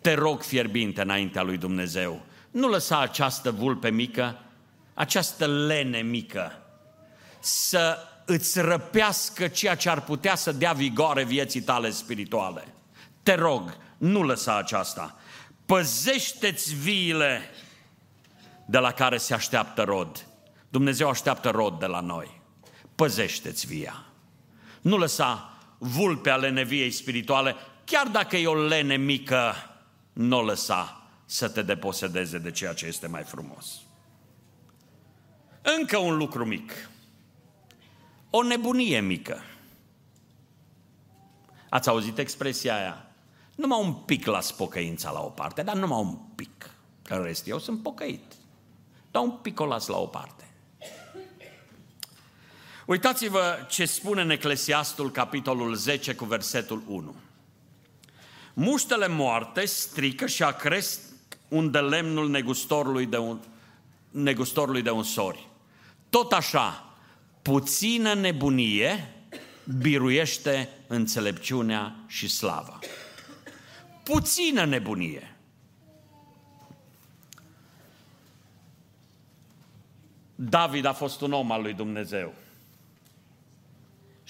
te 0.02 0.14
rog 0.14 0.42
fierbinte 0.42 1.02
înaintea 1.02 1.42
lui 1.42 1.58
Dumnezeu, 1.58 2.22
nu 2.52 2.68
lăsa 2.68 3.00
această 3.00 3.52
vulpe 3.52 3.90
mică, 3.90 4.40
această 4.94 5.48
lene 5.48 6.02
mică, 6.02 6.62
să 7.40 7.98
îți 8.26 8.62
răpească 8.62 9.48
ceea 9.48 9.76
ce 9.76 9.90
ar 9.90 10.04
putea 10.04 10.36
să 10.36 10.52
dea 10.52 10.74
vigoare 10.74 11.24
vieții 11.24 11.62
tale 11.62 11.90
spirituale. 11.90 12.68
Te 13.24 13.34
rog, 13.34 13.78
nu 13.98 14.24
lăsa 14.24 14.58
aceasta. 14.58 15.20
Păzește-ți 15.66 16.76
viile 16.76 17.42
de 18.66 18.78
la 18.78 18.92
care 18.92 19.18
se 19.18 19.34
așteaptă 19.34 19.84
rod. 19.84 20.26
Dumnezeu 20.72 21.10
așteaptă 21.10 21.50
rod 21.50 21.80
de 21.80 21.86
la 21.86 22.00
noi. 22.00 22.42
Păzește-ți 22.96 23.68
via. 23.68 24.06
Nu 24.82 24.98
lăsa 24.98 25.58
vulpe 25.78 26.30
ale 26.30 26.50
neviei 26.50 26.92
spirituale, 26.92 27.56
chiar 27.86 28.08
dacă 28.08 28.38
e 28.38 28.48
o 28.48 28.66
lene 28.66 28.98
mică, 28.98 29.54
nu 30.14 30.38
o 30.38 30.42
lăsa 30.42 31.08
să 31.26 31.50
te 31.50 31.62
deposedeze 31.62 32.38
de 32.38 32.52
ceea 32.52 32.74
ce 32.74 32.86
este 32.86 33.08
mai 33.08 33.24
frumos. 33.24 33.82
Încă 35.62 35.98
un 35.98 36.18
lucru 36.18 36.46
mic 36.46 36.72
o 38.34 38.44
nebunie 38.44 39.00
mică. 39.00 39.38
Ați 41.70 41.90
auzit 41.90 42.18
expresia 42.18 42.76
aia? 42.76 43.06
Numai 43.56 43.80
un 43.84 43.94
pic 43.94 44.26
las 44.26 44.52
pocăința 44.52 45.12
la 45.12 45.20
o 45.20 45.30
parte, 45.30 45.64
dar 45.64 45.76
numai 45.76 46.00
un 46.00 46.18
pic. 46.36 46.70
Că 47.02 47.14
în 47.14 47.24
rest 47.24 47.48
eu 47.48 47.60
sunt 47.60 47.82
pocăit. 47.82 48.34
Dar 49.12 49.24
un 49.24 49.32
pic 49.32 49.60
o 49.60 49.66
las 49.66 49.88
la 49.88 49.98
o 49.98 50.06
parte. 50.06 50.51
Uitați-vă 52.92 53.66
ce 53.70 53.86
spune 53.86 54.22
în 54.22 54.30
Eclesiastul, 54.30 55.12
capitolul 55.12 55.76
10, 55.76 56.14
cu 56.16 56.26
versetul 56.26 56.84
1. 56.88 57.16
Muștele 58.54 59.08
moarte 59.08 59.66
strică 59.66 60.26
și 60.28 60.44
acresc 60.44 61.00
unde 61.48 61.80
lemnul 61.80 62.30
negustorului 62.30 63.06
de, 63.06 63.18
un, 63.18 63.40
negustorului 64.10 64.82
de 64.82 64.90
unsori. 64.90 65.48
Tot 66.10 66.32
așa, 66.32 66.94
puțină 67.42 68.14
nebunie 68.14 69.16
biruiește 69.78 70.70
înțelepciunea 70.88 71.96
și 72.08 72.28
slava. 72.28 72.80
Puțină 74.04 74.66
nebunie. 74.66 75.36
David 80.36 80.86
a 80.86 80.94
fost 80.94 81.22
un 81.22 81.32
om 81.32 81.52
al 81.52 81.62
lui 81.62 81.74
Dumnezeu 81.74 82.34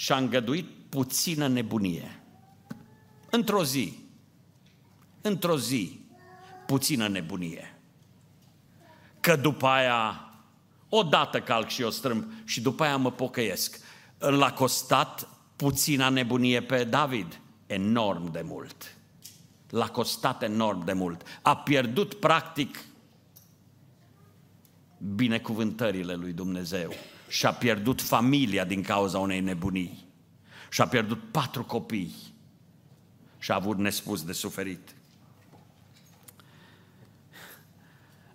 și 0.02 0.12
a 0.12 0.18
îngăduit 0.18 0.70
puțină 0.90 1.48
nebunie. 1.48 2.22
Într-o 3.30 3.64
zi, 3.64 3.94
într-o 5.22 5.58
zi, 5.58 6.00
puțină 6.66 7.08
nebunie. 7.08 7.80
Că 9.20 9.36
după 9.36 9.68
aia 9.68 10.26
Odată 10.90 11.42
calc 11.42 11.70
și 11.70 11.82
o 11.82 11.90
strâmb 11.90 12.32
și 12.44 12.62
după 12.62 12.84
aia 12.84 12.98
mă 12.98 13.12
pocăiesc. 13.12 13.80
L-a 14.18 14.52
costat 14.52 15.28
puțina 15.56 16.10
nebunie 16.10 16.62
pe 16.62 16.84
David? 16.84 17.42
Enorm 17.66 18.32
de 18.32 18.42
mult. 18.46 18.96
L-a 19.70 19.88
costat 19.88 20.44
enorm 20.44 20.86
de 20.86 20.94
mult. 20.94 21.24
A 21.42 21.58
pierdut 21.58 22.14
practic 22.14 22.86
binecuvântările 24.98 26.14
lui 26.14 26.34
Dumnezeu 26.34 26.94
și 27.32 27.46
a 27.46 27.54
pierdut 27.54 28.02
familia 28.02 28.66
din 28.66 28.84
cauza 28.84 29.20
unei 29.20 29.40
nebunii. 29.40 30.06
Și 30.70 30.82
a 30.82 30.88
pierdut 30.88 31.32
patru 31.32 31.64
copii 31.64 32.16
și 33.40 33.52
a 33.52 33.56
avut 33.56 33.78
nespus 33.78 34.24
de 34.24 34.32
suferit. 34.32 34.96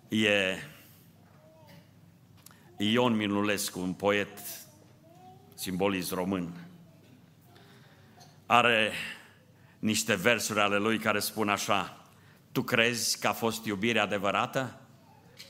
E 0.07 0.57
Ion 2.77 3.15
Minulescu, 3.15 3.79
un 3.79 3.93
poet 3.93 4.39
simbolist 5.53 6.11
român, 6.11 6.53
are 8.45 8.91
niște 9.79 10.15
versuri 10.15 10.59
ale 10.59 10.77
lui 10.77 10.97
care 10.97 11.19
spun 11.19 11.49
așa, 11.49 12.07
tu 12.51 12.63
crezi 12.63 13.19
că 13.19 13.27
a 13.27 13.33
fost 13.33 13.65
iubire 13.65 13.99
adevărată? 13.99 14.81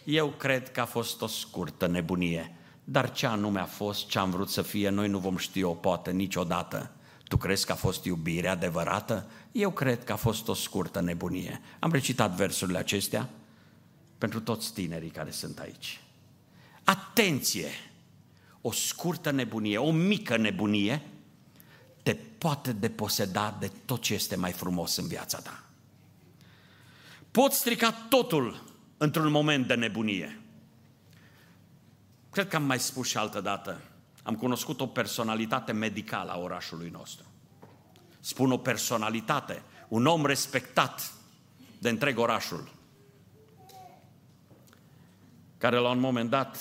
Eu 0.03 0.29
cred 0.29 0.71
că 0.71 0.81
a 0.81 0.85
fost 0.85 1.21
o 1.21 1.27
scurtă 1.27 1.87
nebunie, 1.87 2.56
dar 2.89 3.11
ce 3.11 3.25
anume 3.25 3.59
a 3.59 3.65
fost, 3.65 4.07
ce 4.07 4.19
am 4.19 4.29
vrut 4.29 4.49
să 4.49 4.61
fie, 4.61 4.89
noi 4.89 5.07
nu 5.07 5.19
vom 5.19 5.37
ști-o 5.37 5.73
poate 5.73 6.11
niciodată. 6.11 6.91
Tu 7.27 7.37
crezi 7.37 7.65
că 7.65 7.71
a 7.71 7.75
fost 7.75 8.05
iubire 8.05 8.47
adevărată? 8.47 9.29
Eu 9.51 9.71
cred 9.71 10.03
că 10.03 10.11
a 10.11 10.15
fost 10.15 10.47
o 10.47 10.53
scurtă 10.53 11.01
nebunie. 11.01 11.61
Am 11.79 11.91
recitat 11.91 12.31
versurile 12.31 12.77
acestea 12.77 13.29
pentru 14.17 14.39
toți 14.39 14.73
tinerii 14.73 15.09
care 15.09 15.31
sunt 15.31 15.59
aici. 15.59 16.01
Atenție! 16.83 17.69
O 18.61 18.71
scurtă 18.71 19.31
nebunie, 19.31 19.77
o 19.77 19.91
mică 19.91 20.37
nebunie 20.37 21.01
te 22.03 22.13
poate 22.13 22.73
deposeda 22.73 23.57
de 23.59 23.71
tot 23.85 24.01
ce 24.01 24.13
este 24.13 24.35
mai 24.35 24.51
frumos 24.51 24.95
în 24.95 25.07
viața 25.07 25.39
ta. 25.39 25.63
Poți 27.31 27.57
strica 27.57 27.91
totul 28.09 28.63
într-un 28.97 29.31
moment 29.31 29.67
de 29.67 29.73
nebunie. 29.73 30.41
Cred 32.37 32.49
că 32.49 32.55
am 32.55 32.63
mai 32.63 32.79
spus 32.79 33.07
și 33.07 33.17
altă 33.17 33.41
dată. 33.41 33.81
Am 34.23 34.35
cunoscut 34.35 34.81
o 34.81 34.87
personalitate 34.87 35.71
medicală 35.71 36.31
a 36.31 36.39
orașului 36.39 36.89
nostru. 36.89 37.25
Spun 38.19 38.51
o 38.51 38.57
personalitate, 38.57 39.61
un 39.87 40.05
om 40.05 40.25
respectat 40.25 41.13
de 41.79 41.89
întreg 41.89 42.17
orașul, 42.17 42.71
care 45.57 45.77
la 45.77 45.89
un 45.89 45.99
moment 45.99 46.29
dat, 46.29 46.57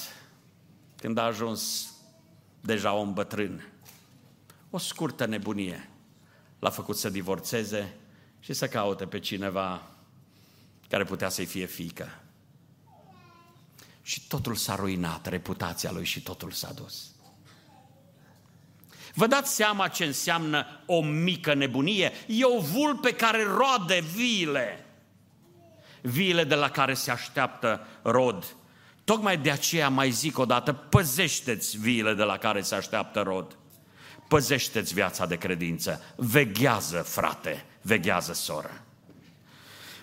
când 0.97 1.19
a 1.19 1.23
ajuns 1.23 1.93
deja 2.61 2.93
om 2.95 3.13
bătrân, 3.13 3.69
o 4.71 4.79
scurtă 4.79 5.27
nebunie 5.27 5.91
l-a 6.59 6.71
făcut 6.71 6.97
să 6.97 7.11
divorțeze 7.11 7.97
și 8.41 8.53
să 8.53 8.69
caute 8.69 9.07
pe 9.07 9.19
cineva 9.19 9.83
care 10.89 11.05
putea 11.05 11.29
să-i 11.29 11.47
fie 11.47 11.67
fică. 11.67 12.09
Și 14.07 14.27
totul 14.27 14.55
s-a 14.55 14.75
ruinat, 14.75 15.27
reputația 15.27 15.91
lui 15.91 16.05
și 16.05 16.23
totul 16.23 16.51
s-a 16.51 16.73
dus. 16.73 17.11
Vă 19.15 19.27
dați 19.27 19.55
seama 19.55 19.89
ce 19.89 20.05
înseamnă 20.05 20.67
o 20.87 21.03
mică 21.03 21.55
nebunie? 21.55 22.13
E 22.27 22.45
o 22.45 22.61
vulpe 22.61 23.13
care 23.13 23.43
roade 23.43 24.05
viile. 24.15 24.87
Viile 26.01 26.45
de 26.45 26.55
la 26.55 26.71
care 26.71 26.95
se 26.95 27.11
așteaptă 27.11 27.87
rod. 28.03 28.57
Tocmai 29.05 29.39
de 29.39 29.51
aceea 29.51 29.89
mai 29.89 30.11
zic 30.11 30.39
o 30.39 30.45
dată, 30.45 30.73
păzește-ți 30.73 31.79
viile 31.79 32.15
de 32.15 32.23
la 32.23 32.39
care 32.39 32.61
se 32.61 32.75
așteaptă 32.75 33.21
rod. 33.21 33.59
Păzește-ți 34.29 34.95
viața 34.95 35.27
de 35.27 35.37
credință. 35.37 36.03
Veghează, 36.17 37.03
frate, 37.03 37.65
veghează, 37.83 38.33
soră. 38.33 38.85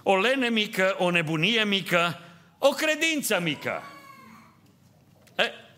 O 0.04 0.18
lene 0.18 0.50
mică, 0.50 0.96
o 0.98 1.10
nebunie 1.10 1.64
mică, 1.64 2.20
o 2.58 2.70
credință 2.70 3.40
mică. 3.40 3.82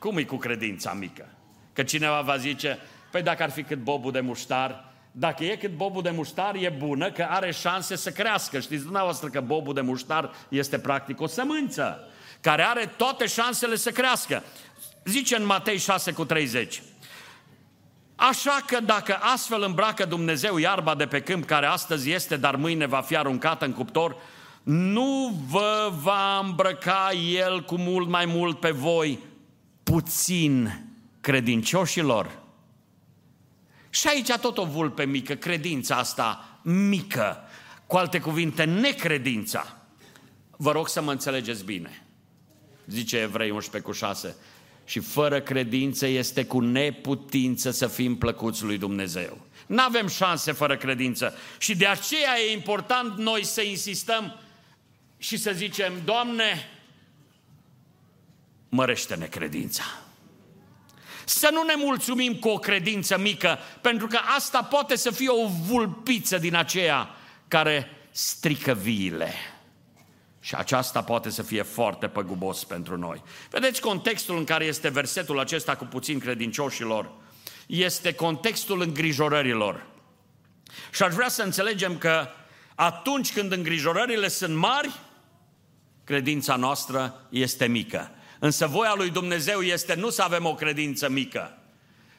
E, 0.05 0.07
cum 0.07 0.17
e 0.17 0.24
cu 0.24 0.35
credința 0.35 0.93
mică? 0.93 1.27
Că 1.74 1.83
cineva 1.83 2.21
va 2.21 2.38
zice, 2.38 2.79
păi 3.12 3.21
dacă 3.21 3.43
ar 3.43 3.50
fi 3.50 3.63
cât 3.63 3.77
bobul 3.77 4.12
de 4.12 4.19
muștar, 4.19 4.93
dacă 5.12 5.43
e 5.43 5.55
cât 5.55 5.75
bobul 5.75 6.01
de 6.01 6.09
muștar, 6.09 6.55
e 6.55 6.69
bună, 6.69 7.12
că 7.12 7.27
are 7.29 7.51
șanse 7.51 7.95
să 7.95 8.12
crească. 8.12 8.59
Știți 8.59 8.83
dumneavoastră 8.83 9.29
că 9.29 9.41
bobul 9.41 9.74
de 9.74 9.81
muștar 9.81 10.31
este 10.50 10.79
practic 10.79 11.21
o 11.21 11.27
sămânță, 11.27 12.07
care 12.41 12.63
are 12.63 12.93
toate 12.97 13.25
șansele 13.27 13.75
să 13.75 13.91
crească. 13.91 14.43
Zice 15.05 15.35
în 15.35 15.45
Matei 15.45 15.77
6 15.77 16.12
cu 16.12 16.25
30. 16.25 16.81
Așa 18.15 18.57
că 18.67 18.79
dacă 18.79 19.17
astfel 19.21 19.63
îmbracă 19.63 20.05
Dumnezeu 20.05 20.57
iarba 20.57 20.95
de 20.95 21.05
pe 21.05 21.21
câmp, 21.21 21.45
care 21.45 21.65
astăzi 21.65 22.12
este, 22.12 22.38
dar 22.38 22.55
mâine 22.55 22.85
va 22.85 23.01
fi 23.01 23.17
aruncată 23.17 23.65
în 23.65 23.74
cuptor, 23.74 24.15
nu 24.63 25.39
vă 25.50 25.91
va 26.01 26.39
îmbrăca 26.43 27.12
El 27.31 27.63
cu 27.63 27.75
mult 27.77 28.07
mai 28.07 28.25
mult 28.25 28.59
pe 28.59 28.71
voi, 28.71 29.19
puțin 29.95 30.83
credincioșilor. 31.21 32.39
Și 33.89 34.07
aici 34.07 34.31
tot 34.31 34.57
o 34.57 34.65
vulpe 34.65 35.05
mică, 35.05 35.35
credința 35.35 35.95
asta 35.95 36.59
mică, 36.63 37.37
cu 37.87 37.95
alte 37.97 38.19
cuvinte, 38.19 38.63
necredința. 38.63 39.77
Vă 40.57 40.71
rog 40.71 40.87
să 40.87 41.01
mă 41.01 41.11
înțelegeți 41.11 41.63
bine. 41.63 42.05
Zice 42.87 43.17
Evrei 43.17 43.49
11 43.49 43.89
cu 43.89 43.95
6. 43.95 44.35
Și 44.85 44.99
fără 44.99 45.41
credință 45.41 46.07
este 46.07 46.45
cu 46.45 46.59
neputință 46.59 47.71
să 47.71 47.87
fim 47.87 48.17
plăcuți 48.17 48.63
lui 48.63 48.77
Dumnezeu. 48.77 49.37
Nu 49.67 49.81
avem 49.81 50.07
șanse 50.07 50.51
fără 50.51 50.77
credință. 50.77 51.33
Și 51.57 51.75
de 51.75 51.87
aceea 51.87 52.39
e 52.39 52.53
important 52.53 53.17
noi 53.17 53.45
să 53.45 53.61
insistăm 53.61 54.39
și 55.17 55.37
să 55.37 55.51
zicem, 55.51 55.93
Doamne, 56.05 56.69
mărește-ne 58.75 59.25
credința. 59.25 59.84
Să 61.25 61.50
nu 61.51 61.63
ne 61.63 61.74
mulțumim 61.77 62.36
cu 62.36 62.50
o 62.50 62.58
credință 62.58 63.17
mică, 63.17 63.58
pentru 63.82 64.08
că 64.08 64.20
asta 64.36 64.63
poate 64.63 64.96
să 64.96 65.12
fie 65.12 65.29
o 65.29 65.48
vulpiță 65.48 66.38
din 66.38 66.55
aceea 66.55 67.09
care 67.48 67.90
strică 68.11 68.74
viile. 68.74 69.33
Și 70.40 70.55
aceasta 70.55 71.03
poate 71.03 71.29
să 71.29 71.44
fie 71.44 71.61
foarte 71.61 72.07
păgubos 72.07 72.64
pentru 72.64 72.98
noi. 72.98 73.22
Vedeți 73.50 73.81
contextul 73.81 74.38
în 74.38 74.44
care 74.44 74.66
este 74.66 74.90
versetul 74.90 75.40
acesta 75.40 75.75
cu 75.75 75.85
puțin 75.85 76.20
credincioșilor? 76.20 77.11
Este 77.68 78.14
contextul 78.14 78.81
îngrijorărilor. 78.81 79.85
Și 80.92 81.03
aș 81.03 81.14
vrea 81.14 81.27
să 81.27 81.44
înțelegem 81.44 81.98
că 81.98 82.27
atunci 82.75 83.33
când 83.33 83.51
îngrijorările 83.51 84.27
sunt 84.27 84.55
mari, 84.55 85.00
credința 86.03 86.55
noastră 86.55 87.27
este 87.29 87.68
mică. 87.68 88.11
Însă 88.39 88.67
voia 88.67 88.93
lui 88.95 89.09
Dumnezeu 89.09 89.61
este 89.61 89.93
nu 89.93 90.09
să 90.09 90.21
avem 90.21 90.45
o 90.45 90.55
credință 90.55 91.09
mică, 91.09 91.57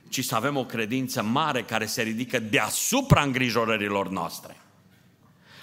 ci 0.09 0.25
să 0.25 0.35
avem 0.35 0.57
o 0.57 0.65
credință 0.65 1.23
mare 1.23 1.63
care 1.63 1.87
se 1.87 2.03
ridică 2.03 2.39
deasupra 2.39 3.23
îngrijorărilor 3.23 4.09
noastre. 4.09 4.57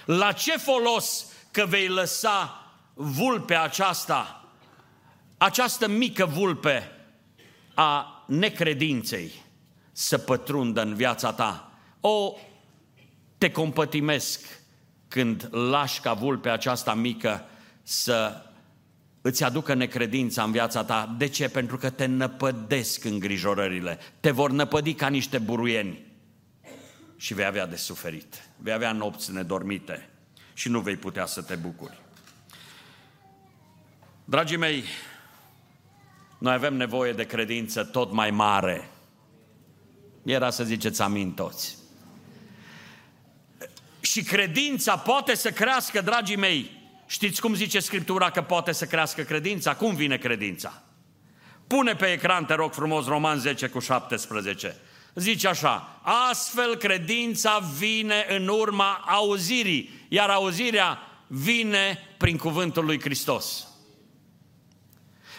La 0.04 0.32
ce 0.32 0.56
folos 0.56 1.26
că 1.50 1.66
vei 1.68 1.88
lăsa 1.88 2.68
vulpea 2.94 3.62
aceasta, 3.62 4.48
această 5.38 5.88
mică 5.88 6.26
vulpe 6.26 6.90
a 7.74 8.24
necredinței 8.26 9.32
să 9.92 10.18
pătrundă 10.18 10.82
în 10.82 10.94
viața 10.94 11.32
ta? 11.32 11.72
O, 12.00 12.32
te 13.38 13.50
compătimesc 13.50 14.62
când 15.08 15.48
lași 15.50 16.00
ca 16.00 16.12
vulpea 16.12 16.52
aceasta 16.52 16.94
mică 16.94 17.44
să 17.82 18.44
îți 19.26 19.44
aducă 19.44 19.74
necredința 19.74 20.42
în 20.42 20.50
viața 20.50 20.84
ta. 20.84 21.14
De 21.18 21.28
ce? 21.28 21.48
Pentru 21.48 21.76
că 21.76 21.90
te 21.90 22.06
năpădesc 22.06 23.04
îngrijorările. 23.04 23.98
Te 24.20 24.30
vor 24.30 24.50
năpădi 24.50 24.94
ca 24.94 25.08
niște 25.08 25.38
buruieni. 25.38 26.06
Și 27.16 27.34
vei 27.34 27.44
avea 27.44 27.66
de 27.66 27.76
suferit. 27.76 28.48
Vei 28.56 28.72
avea 28.72 28.92
nopți 28.92 29.32
nedormite 29.32 30.08
și 30.54 30.68
nu 30.68 30.80
vei 30.80 30.96
putea 30.96 31.26
să 31.26 31.42
te 31.42 31.54
bucuri. 31.54 32.00
Dragii 34.24 34.56
mei, 34.56 34.84
noi 36.38 36.52
avem 36.52 36.74
nevoie 36.74 37.12
de 37.12 37.24
credință 37.24 37.84
tot 37.84 38.12
mai 38.12 38.30
mare. 38.30 38.88
Era 40.22 40.50
să 40.50 40.64
ziceți 40.64 41.02
amin 41.02 41.32
toți. 41.32 41.76
Și 44.00 44.22
credința 44.22 44.96
poate 44.96 45.34
să 45.34 45.50
crească, 45.50 46.00
dragii 46.00 46.36
mei, 46.36 46.83
Știți 47.06 47.40
cum 47.40 47.54
zice 47.54 47.80
Scriptura 47.80 48.30
că 48.30 48.42
poate 48.42 48.72
să 48.72 48.84
crească 48.84 49.22
credința? 49.22 49.74
Cum 49.74 49.94
vine 49.94 50.16
credința? 50.16 50.82
Pune 51.66 51.94
pe 51.94 52.12
ecran, 52.12 52.44
te 52.44 52.54
rog 52.54 52.72
frumos, 52.72 53.06
Roman 53.06 53.38
10 53.38 53.68
cu 53.68 53.78
17. 53.78 54.76
Zice 55.14 55.48
așa, 55.48 56.00
astfel 56.28 56.76
credința 56.76 57.58
vine 57.78 58.26
în 58.28 58.48
urma 58.48 59.04
auzirii, 59.06 60.06
iar 60.08 60.30
auzirea 60.30 60.98
vine 61.26 61.98
prin 62.16 62.36
cuvântul 62.36 62.84
lui 62.84 63.00
Hristos. 63.00 63.68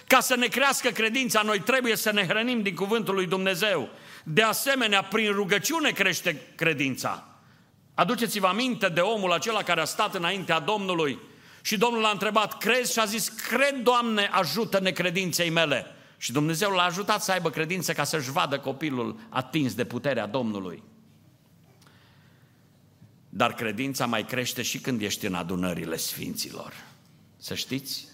Ca 0.08 0.20
să 0.20 0.36
ne 0.36 0.48
crească 0.48 0.90
credința, 0.90 1.42
noi 1.42 1.60
trebuie 1.60 1.96
să 1.96 2.12
ne 2.12 2.28
hrănim 2.28 2.62
din 2.62 2.76
cuvântul 2.76 3.14
lui 3.14 3.26
Dumnezeu. 3.26 3.90
De 4.24 4.42
asemenea, 4.42 5.02
prin 5.02 5.32
rugăciune 5.32 5.92
crește 5.92 6.42
credința. 6.56 7.28
Aduceți-vă 7.94 8.48
aminte 8.48 8.88
de 8.88 9.00
omul 9.00 9.32
acela 9.32 9.64
care 9.64 9.82
a 9.82 9.86
stat 9.86 10.16
înaintea 10.16 10.60
Domnului 10.60 11.20
și 11.66 11.78
Domnul 11.78 12.02
l-a 12.02 12.10
întrebat, 12.10 12.58
crezi? 12.58 12.92
Și 12.92 13.00
a 13.00 13.06
zis, 13.06 13.28
cred, 13.28 13.82
Doamne, 13.84 14.30
ajută 14.32 14.80
necredinței 14.80 15.50
mele. 15.50 15.86
Și 16.18 16.32
Dumnezeu 16.32 16.72
l-a 16.72 16.84
ajutat 16.84 17.24
să 17.24 17.32
aibă 17.32 17.50
credință 17.50 17.94
ca 17.94 18.04
să-și 18.04 18.32
vadă 18.32 18.60
copilul 18.60 19.20
atins 19.30 19.74
de 19.74 19.86
puterea 19.86 20.26
Domnului. 20.26 20.84
Dar 23.30 23.54
credința 23.54 24.06
mai 24.06 24.26
crește 24.26 24.62
și 24.62 24.80
când 24.80 25.02
ești 25.02 25.26
în 25.26 25.34
adunările 25.34 25.98
sfinților. 25.98 26.74
Să 27.38 27.56
știți, 27.56 28.08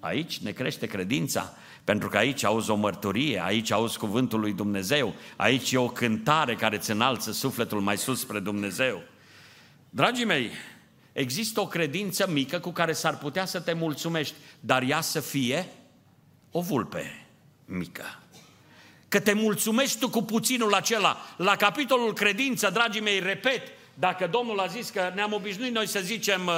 aici 0.00 0.38
ne 0.38 0.50
crește 0.50 0.86
credința, 0.86 1.56
pentru 1.84 2.08
că 2.08 2.16
aici 2.16 2.44
auzi 2.44 2.70
o 2.70 2.74
mărturie, 2.74 3.44
aici 3.44 3.70
auzi 3.70 3.98
cuvântul 3.98 4.40
lui 4.40 4.52
Dumnezeu, 4.52 5.14
aici 5.36 5.72
e 5.72 5.78
o 5.78 5.88
cântare 5.88 6.54
care 6.54 6.76
îți 6.76 6.90
înalță 6.90 7.32
sufletul 7.32 7.80
mai 7.80 7.98
sus 7.98 8.20
spre 8.20 8.38
Dumnezeu. 8.38 9.02
Dragii 9.90 10.24
mei, 10.24 10.50
Există 11.18 11.60
o 11.60 11.66
credință 11.66 12.26
mică 12.28 12.58
cu 12.58 12.70
care 12.70 12.92
s-ar 12.92 13.18
putea 13.18 13.44
să 13.44 13.60
te 13.60 13.72
mulțumești, 13.72 14.34
dar 14.60 14.82
ea 14.82 15.00
să 15.00 15.20
fie 15.20 15.66
o 16.50 16.60
vulpe 16.60 17.26
mică. 17.64 18.22
Că 19.08 19.20
te 19.20 19.32
mulțumești 19.32 19.98
tu 19.98 20.08
cu 20.08 20.22
puținul 20.22 20.74
acela. 20.74 21.16
La 21.36 21.56
capitolul 21.56 22.12
credință, 22.12 22.70
dragii 22.70 23.00
mei, 23.00 23.20
repet, 23.20 23.62
dacă 23.94 24.26
Domnul 24.26 24.58
a 24.58 24.66
zis 24.66 24.90
că 24.90 25.12
ne-am 25.14 25.32
obișnuit 25.32 25.74
noi 25.74 25.86
să 25.86 26.00
zicem 26.00 26.46
uh, 26.46 26.54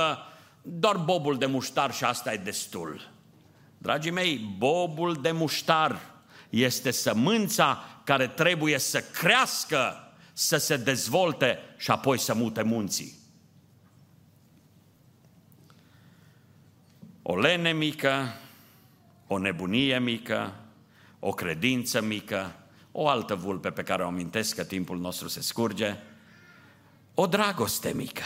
doar 0.62 0.96
bobul 0.96 1.38
de 1.38 1.46
muștar 1.46 1.94
și 1.94 2.04
asta 2.04 2.32
e 2.32 2.36
destul. 2.36 3.10
Dragii 3.78 4.10
mei, 4.10 4.54
bobul 4.58 5.14
de 5.14 5.30
muștar 5.30 6.00
este 6.50 6.90
sămânța 6.90 7.84
care 8.04 8.26
trebuie 8.26 8.78
să 8.78 9.00
crească, 9.00 10.12
să 10.32 10.56
se 10.56 10.76
dezvolte 10.76 11.58
și 11.76 11.90
apoi 11.90 12.18
să 12.18 12.34
mute 12.34 12.62
munții. 12.62 13.19
O 17.22 17.38
lene 17.38 17.72
mică, 17.72 18.34
o 19.26 19.38
nebunie 19.38 19.98
mică, 19.98 20.54
o 21.18 21.30
credință 21.30 22.02
mică, 22.02 22.54
o 22.92 23.08
altă 23.08 23.34
vulpe 23.34 23.70
pe 23.70 23.82
care 23.82 24.02
o 24.02 24.06
amintesc 24.06 24.54
că 24.54 24.64
timpul 24.64 24.98
nostru 24.98 25.28
se 25.28 25.40
scurge, 25.40 25.96
o 27.14 27.26
dragoste 27.26 27.92
mică. 27.94 28.22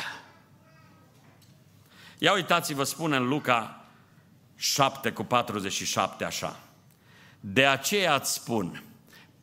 Ia 2.18 2.32
uitați-vă, 2.32 2.84
spune 2.84 3.16
în 3.16 3.28
Luca 3.28 3.84
7 4.56 5.10
cu 5.10 5.22
47 5.22 6.24
așa. 6.24 6.60
De 7.40 7.66
aceea 7.66 8.14
îți 8.14 8.32
spun, 8.32 8.82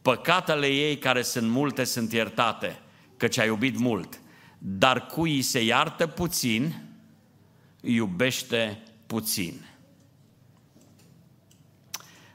păcatele 0.02 0.68
ei 0.68 0.98
care 0.98 1.22
sunt 1.22 1.50
multe 1.50 1.84
sunt 1.84 2.12
iertate, 2.12 2.80
căci 3.18 3.38
ai 3.38 3.48
iubit 3.48 3.78
mult, 3.78 4.20
dar 4.58 5.06
cui 5.06 5.42
se 5.42 5.64
iartă 5.64 6.08
puțin, 6.08 6.84
iubește 7.82 8.84
puțin. 9.12 9.65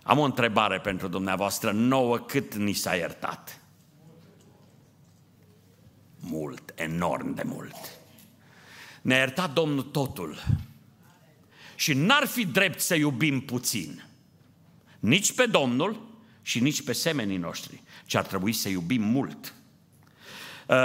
Am 0.03 0.19
o 0.19 0.23
întrebare 0.23 0.81
pentru 0.81 1.09
dumneavoastră, 1.09 1.71
nouă 1.73 2.19
cât 2.19 2.55
ni 2.55 2.73
s-a 2.73 2.95
iertat? 2.95 3.61
Mult, 6.21 6.73
enorm 6.75 7.35
de 7.35 7.43
mult. 7.43 7.75
Ne-a 9.03 9.17
iertat 9.17 9.53
Domnul 9.53 9.83
totul. 9.83 10.45
Și 11.75 11.93
n-ar 11.93 12.27
fi 12.27 12.47
drept 12.47 12.81
să 12.81 12.95
iubim 12.95 13.41
puțin. 13.41 14.05
Nici 14.99 15.35
pe 15.35 15.47
Domnul 15.47 16.19
și 16.43 16.61
nici 16.61 16.83
pe 16.83 16.93
semenii 16.93 17.37
noștri, 17.37 17.83
ci 18.07 18.15
ar 18.15 18.27
trebui 18.27 18.53
să 18.53 18.69
iubim 18.69 19.03
mult. 19.03 19.55
Uh, 20.67 20.77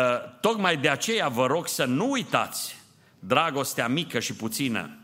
tocmai 0.41 0.77
de 0.77 0.89
aceea 0.89 1.27
vă 1.27 1.45
rog 1.45 1.67
să 1.67 1.85
nu 1.85 2.09
uitați, 2.09 2.75
dragostea 3.19 3.87
mică 3.87 4.19
și 4.19 4.33
puțină 4.33 4.95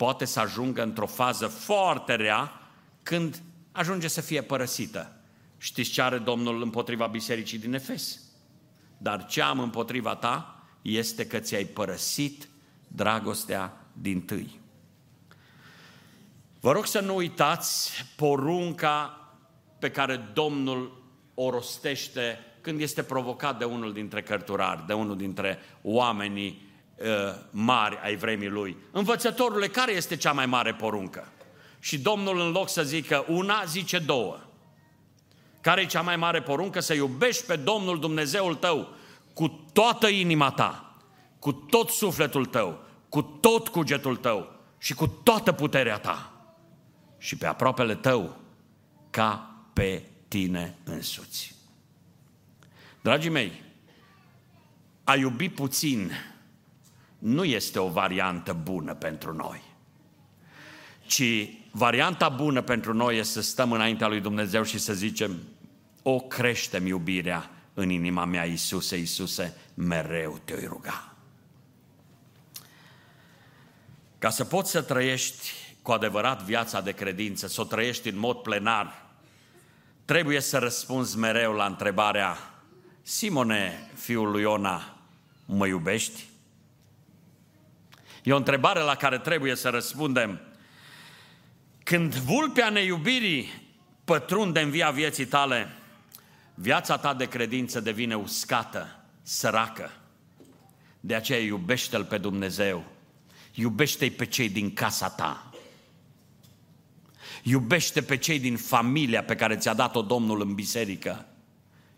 poate 0.00 0.24
să 0.24 0.40
ajungă 0.40 0.82
într-o 0.82 1.06
fază 1.06 1.46
foarte 1.46 2.14
rea 2.14 2.60
când 3.02 3.42
ajunge 3.72 4.08
să 4.08 4.20
fie 4.20 4.42
părăsită. 4.42 5.16
Știți 5.58 5.90
ce 5.90 6.02
are 6.02 6.18
Domnul 6.18 6.62
împotriva 6.62 7.06
bisericii 7.06 7.58
din 7.58 7.74
Efes? 7.74 8.20
Dar 8.98 9.26
ce 9.26 9.42
am 9.42 9.60
împotriva 9.60 10.14
ta 10.14 10.64
este 10.82 11.26
că 11.26 11.38
ți-ai 11.38 11.64
părăsit 11.64 12.48
dragostea 12.88 13.86
din 13.92 14.20
tâi. 14.20 14.60
Vă 16.60 16.72
rog 16.72 16.86
să 16.86 17.00
nu 17.00 17.16
uitați 17.16 18.04
porunca 18.16 19.28
pe 19.78 19.90
care 19.90 20.16
Domnul 20.16 21.02
o 21.34 21.50
rostește 21.50 22.38
când 22.60 22.80
este 22.80 23.02
provocat 23.02 23.58
de 23.58 23.64
unul 23.64 23.92
dintre 23.92 24.22
cărturari, 24.22 24.86
de 24.86 24.92
unul 24.92 25.16
dintre 25.16 25.58
oamenii 25.82 26.62
uh, 26.62 26.69
mari 27.50 27.98
ai 28.02 28.16
vremii 28.16 28.48
lui. 28.48 28.76
Învățătorule, 28.90 29.68
care 29.68 29.92
este 29.92 30.16
cea 30.16 30.32
mai 30.32 30.46
mare 30.46 30.74
poruncă? 30.74 31.32
Și 31.78 31.98
Domnul 31.98 32.40
în 32.40 32.50
loc 32.50 32.68
să 32.68 32.82
zică 32.82 33.24
una, 33.28 33.64
zice 33.64 33.98
două. 33.98 34.38
Care 35.60 35.80
e 35.80 35.86
cea 35.86 36.00
mai 36.00 36.16
mare 36.16 36.42
poruncă? 36.42 36.80
Să 36.80 36.94
iubești 36.94 37.44
pe 37.44 37.56
Domnul 37.56 38.00
Dumnezeul 38.00 38.54
tău 38.54 38.94
cu 39.32 39.68
toată 39.72 40.06
inima 40.06 40.50
ta, 40.50 40.96
cu 41.38 41.52
tot 41.52 41.88
sufletul 41.88 42.46
tău, 42.46 42.84
cu 43.08 43.22
tot 43.22 43.68
cugetul 43.68 44.16
tău 44.16 44.52
și 44.78 44.94
cu 44.94 45.06
toată 45.06 45.52
puterea 45.52 45.98
ta 45.98 46.32
și 47.18 47.36
pe 47.36 47.46
aproapele 47.46 47.94
tău 47.94 48.36
ca 49.10 49.54
pe 49.72 50.02
tine 50.28 50.76
însuți. 50.84 51.54
Dragii 53.00 53.30
mei, 53.30 53.62
a 55.04 55.14
iubi 55.14 55.48
puțin 55.48 56.12
nu 57.20 57.44
este 57.44 57.78
o 57.78 57.88
variantă 57.88 58.52
bună 58.52 58.94
pentru 58.94 59.34
noi, 59.34 59.62
ci 61.06 61.48
varianta 61.70 62.28
bună 62.28 62.62
pentru 62.62 62.94
noi 62.94 63.18
este 63.18 63.32
să 63.32 63.40
stăm 63.40 63.72
înaintea 63.72 64.08
lui 64.08 64.20
Dumnezeu 64.20 64.62
și 64.62 64.78
să 64.78 64.92
zicem, 64.92 65.38
o 66.02 66.20
creștem 66.20 66.86
iubirea 66.86 67.50
în 67.74 67.90
inima 67.90 68.24
mea, 68.24 68.44
Iisuse, 68.44 68.96
Iisuse, 68.96 69.56
mereu 69.74 70.40
te-oi 70.44 70.64
ruga. 70.64 71.14
Ca 74.18 74.30
să 74.30 74.44
poți 74.44 74.70
să 74.70 74.82
trăiești 74.82 75.52
cu 75.82 75.92
adevărat 75.92 76.42
viața 76.42 76.80
de 76.80 76.92
credință, 76.92 77.46
să 77.46 77.60
o 77.60 77.64
trăiești 77.64 78.08
în 78.08 78.18
mod 78.18 78.36
plenar, 78.36 79.06
trebuie 80.04 80.40
să 80.40 80.58
răspunzi 80.58 81.18
mereu 81.18 81.52
la 81.52 81.66
întrebarea 81.66 82.36
Simone, 83.02 83.90
fiul 83.94 84.30
lui 84.30 84.42
Iona, 84.42 84.96
mă 85.44 85.66
iubești? 85.66 86.29
E 88.22 88.32
o 88.32 88.36
întrebare 88.36 88.80
la 88.80 88.94
care 88.94 89.18
trebuie 89.18 89.54
să 89.54 89.68
răspundem. 89.68 90.40
Când 91.82 92.14
vulpea 92.14 92.68
neiubirii 92.68 93.68
pătrunde 94.04 94.60
în 94.60 94.70
via 94.70 94.90
vieții 94.90 95.26
tale, 95.26 95.68
viața 96.54 96.96
ta 96.96 97.14
de 97.14 97.28
credință 97.28 97.80
devine 97.80 98.16
uscată, 98.16 99.04
săracă. 99.22 99.90
De 101.00 101.14
aceea 101.14 101.40
iubește-L 101.40 102.04
pe 102.04 102.18
Dumnezeu, 102.18 102.84
iubește-i 103.54 104.10
pe 104.10 104.26
cei 104.26 104.48
din 104.48 104.72
casa 104.72 105.08
ta, 105.08 105.50
Iubește 107.42 108.02
pe 108.02 108.16
cei 108.16 108.38
din 108.38 108.56
familia 108.56 109.24
pe 109.24 109.34
care 109.34 109.56
ți-a 109.56 109.74
dat-o 109.74 110.02
Domnul 110.02 110.40
în 110.40 110.54
biserică. 110.54 111.26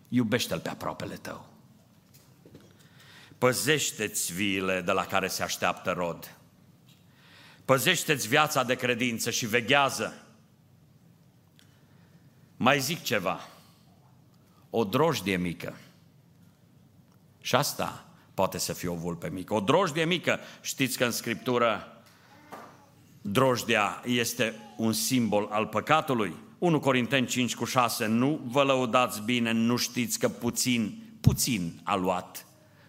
Iubește-l 0.07 0.59
pe 0.59 0.69
aproapele 0.69 1.15
tău. 1.15 1.52
Păzește-ți 3.43 4.33
viile 4.33 4.81
de 4.81 4.91
la 4.91 5.05
care 5.05 5.27
se 5.27 5.43
așteaptă 5.43 5.91
rod. 5.91 6.37
Păzește-ți 7.65 8.27
viața 8.27 8.63
de 8.63 8.75
credință 8.75 9.29
și 9.29 9.45
veghează. 9.45 10.13
Mai 12.57 12.79
zic 12.79 13.03
ceva. 13.03 13.39
O 14.69 14.83
drojdie 14.83 15.37
mică. 15.37 15.77
Și 17.41 17.55
asta 17.55 18.05
poate 18.33 18.57
să 18.57 18.73
fie 18.73 18.89
o 18.89 18.95
vulpe 18.95 19.29
mică. 19.29 19.53
O 19.53 19.59
drojdie 19.59 20.05
mică, 20.05 20.39
știți 20.61 20.97
că 20.97 21.05
în 21.05 21.11
Scriptură 21.11 22.01
drojdia 23.21 24.01
este 24.05 24.55
un 24.77 24.93
simbol 24.93 25.47
al 25.51 25.67
păcatului. 25.67 26.35
1 26.57 26.79
Corinteni 26.79 27.27
5 27.27 27.55
cu 27.55 27.65
6, 27.65 28.05
nu 28.05 28.41
vă 28.45 28.63
lăudați 28.63 29.21
bine, 29.21 29.51
nu 29.51 29.75
știți 29.75 30.19
că 30.19 30.29
puțin, 30.29 31.03
puțin 31.21 31.79
a 31.83 31.95
luat, 31.95 32.45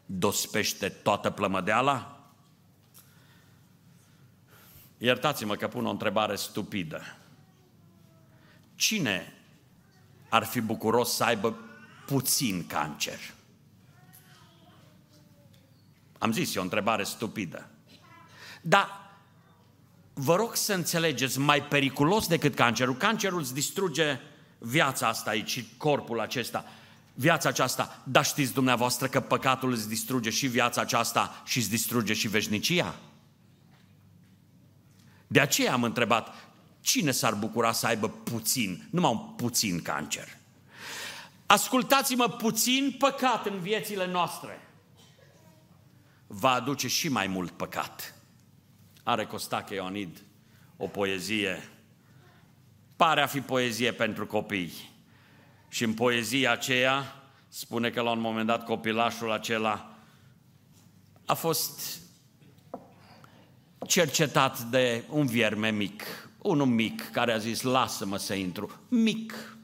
dospește 0.07 0.89
toată 0.89 1.31
plămădeala? 1.31 2.19
Iertați-mă 4.99 5.55
că 5.55 5.69
pun 5.69 5.87
o 5.87 5.91
întrebare 5.91 6.37
stupidă. 6.37 7.03
Cine 8.75 9.33
ar 10.29 10.45
fi 10.45 10.61
bucuros 10.61 11.15
să 11.15 11.25
aibă 11.25 11.57
puțin 12.07 12.67
cancer? 12.67 13.19
Am 16.19 16.33
zis, 16.33 16.55
e 16.55 16.59
o 16.59 16.63
întrebare 16.63 17.03
stupidă. 17.03 17.69
Dar 18.63 18.89
vă 20.13 20.37
rog 20.37 20.57
să 20.57 20.75
înțelegeți, 20.75 21.39
mai 21.39 21.63
periculos 21.63 22.27
decât 22.27 22.55
cancerul. 22.55 22.97
Cancerul 22.97 23.41
îți 23.41 23.55
distruge 23.55 24.21
viața 24.59 25.09
asta 25.09 25.31
aici, 25.31 25.65
corpul 25.77 26.21
acesta, 26.21 26.65
viața 27.15 27.49
aceasta. 27.49 28.03
Dar 28.05 28.25
știți 28.25 28.53
dumneavoastră 28.53 29.07
că 29.07 29.21
păcatul 29.21 29.73
îți 29.73 29.89
distruge 29.89 30.31
și 30.31 30.47
viața 30.47 30.81
aceasta 30.81 31.43
și 31.45 31.59
îți 31.59 31.71
distruge 31.71 32.13
și 32.13 32.29
veșnicia? 32.29 32.95
De 35.27 35.41
aceea 35.41 35.73
am 35.73 35.83
întrebat, 35.83 36.35
cine 36.81 37.11
s-ar 37.11 37.35
bucura 37.35 37.73
să 37.73 37.87
aibă 37.87 38.09
puțin, 38.09 38.89
numai 38.91 39.11
un 39.11 39.19
puțin 39.19 39.83
cancer? 39.83 40.29
Ascultați-mă, 41.47 42.29
puțin 42.29 42.95
păcat 42.99 43.47
în 43.47 43.61
viețile 43.61 44.07
noastre 44.07 44.69
va 46.27 46.51
aduce 46.51 46.89
și 46.89 47.09
mai 47.09 47.27
mult 47.27 47.51
păcat 47.51 48.15
are 49.05 49.27
Costache 49.27 49.75
Ionid 49.75 50.23
o 50.77 50.87
poezie, 50.87 51.69
pare 52.97 53.23
a 53.23 53.27
fi 53.27 53.41
poezie 53.41 53.93
pentru 53.93 54.27
copii. 54.27 54.93
Și 55.75 55.85
în 55.85 55.95
poezia 55.95 56.53
aceea 56.53 57.23
spune 57.49 57.91
că 57.91 58.01
la 58.01 58.11
un 58.11 58.21
moment 58.21 58.47
dat 58.47 58.65
copilașul 58.65 59.33
acela 59.33 59.97
a 61.27 61.35
fost 61.35 62.01
cercetat 63.87 64.61
de 64.61 65.05
un 65.09 65.27
vierme 65.27 65.71
mic, 65.71 66.03
unul 66.39 66.67
mic 66.67 67.11
care 67.11 67.33
a 67.33 67.39
zis 67.39 67.63
lasă-mă 67.63 68.17
să 68.17 68.35
intru, 68.35 68.71
mic. 68.89 69.57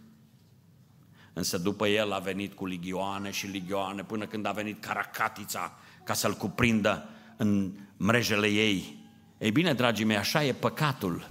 Însă 1.32 1.58
după 1.58 1.86
el 1.86 2.12
a 2.12 2.18
venit 2.18 2.54
cu 2.54 2.66
ligioane 2.66 3.30
și 3.30 3.46
ligioane 3.46 4.02
până 4.04 4.26
când 4.26 4.46
a 4.46 4.52
venit 4.52 4.84
caracatița 4.84 5.78
ca 6.04 6.14
să-l 6.14 6.34
cuprindă 6.34 7.08
în 7.36 7.72
mrejele 7.96 8.46
ei. 8.46 9.04
Ei 9.38 9.50
bine, 9.50 9.74
dragii 9.74 10.04
mei, 10.04 10.16
așa 10.16 10.44
e 10.44 10.52
păcatul. 10.52 11.30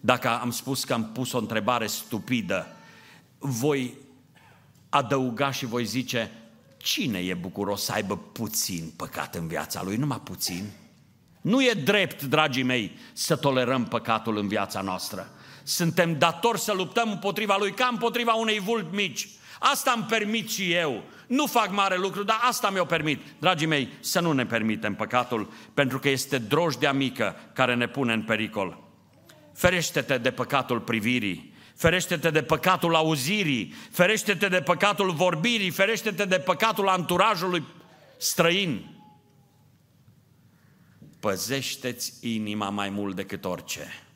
Dacă 0.00 0.28
am 0.28 0.50
spus 0.50 0.84
că 0.84 0.92
am 0.92 1.12
pus 1.12 1.32
o 1.32 1.38
întrebare 1.38 1.86
stupidă, 1.86 2.75
voi 3.46 3.94
adăuga 4.88 5.50
și 5.50 5.66
voi 5.66 5.84
zice, 5.84 6.30
cine 6.76 7.18
e 7.18 7.34
bucuros 7.34 7.84
să 7.84 7.92
aibă 7.92 8.16
puțin 8.16 8.92
păcat 8.96 9.34
în 9.34 9.46
viața 9.46 9.82
lui, 9.82 9.96
numai 9.96 10.20
puțin? 10.24 10.70
Nu 11.40 11.62
e 11.62 11.72
drept, 11.84 12.22
dragii 12.22 12.62
mei, 12.62 12.96
să 13.12 13.36
tolerăm 13.36 13.84
păcatul 13.84 14.36
în 14.36 14.48
viața 14.48 14.80
noastră. 14.80 15.30
suntem 15.62 16.18
datori 16.18 16.60
să 16.60 16.72
luptăm 16.72 17.10
împotriva 17.10 17.56
lui 17.58 17.72
ca 17.72 17.88
împotriva 17.90 18.32
unei 18.32 18.58
vulpi 18.58 18.96
mici. 18.96 19.28
Asta 19.58 19.92
îmi 19.96 20.04
permit 20.04 20.50
și 20.50 20.72
eu. 20.72 21.02
Nu 21.26 21.46
fac 21.46 21.70
mare 21.72 21.96
lucru, 21.96 22.22
dar 22.22 22.38
asta 22.42 22.70
mi-o 22.70 22.84
permit. 22.84 23.20
Dragii 23.38 23.66
mei, 23.66 23.88
să 24.00 24.20
nu 24.20 24.32
ne 24.32 24.46
permitem 24.46 24.94
păcatul, 24.94 25.52
pentru 25.74 25.98
că 25.98 26.08
este 26.08 26.38
drojdea 26.38 26.92
mică 26.92 27.36
care 27.52 27.74
ne 27.74 27.88
pune 27.88 28.12
în 28.12 28.22
pericol. 28.22 28.78
Ferește-te 29.54 30.18
de 30.18 30.30
păcatul 30.30 30.80
privirii, 30.80 31.54
ferește-te 31.76 32.30
de 32.30 32.42
păcatul 32.42 32.94
auzirii, 32.94 33.74
ferește-te 33.90 34.48
de 34.48 34.60
păcatul 34.60 35.12
vorbirii, 35.12 35.70
ferește-te 35.70 36.24
de 36.24 36.38
păcatul 36.38 36.88
anturajului 36.88 37.64
străin. 38.16 38.90
Păzește-ți 41.20 42.12
inima 42.20 42.70
mai 42.70 42.90
mult 42.90 43.16
decât 43.16 43.44
orice, 43.44 44.06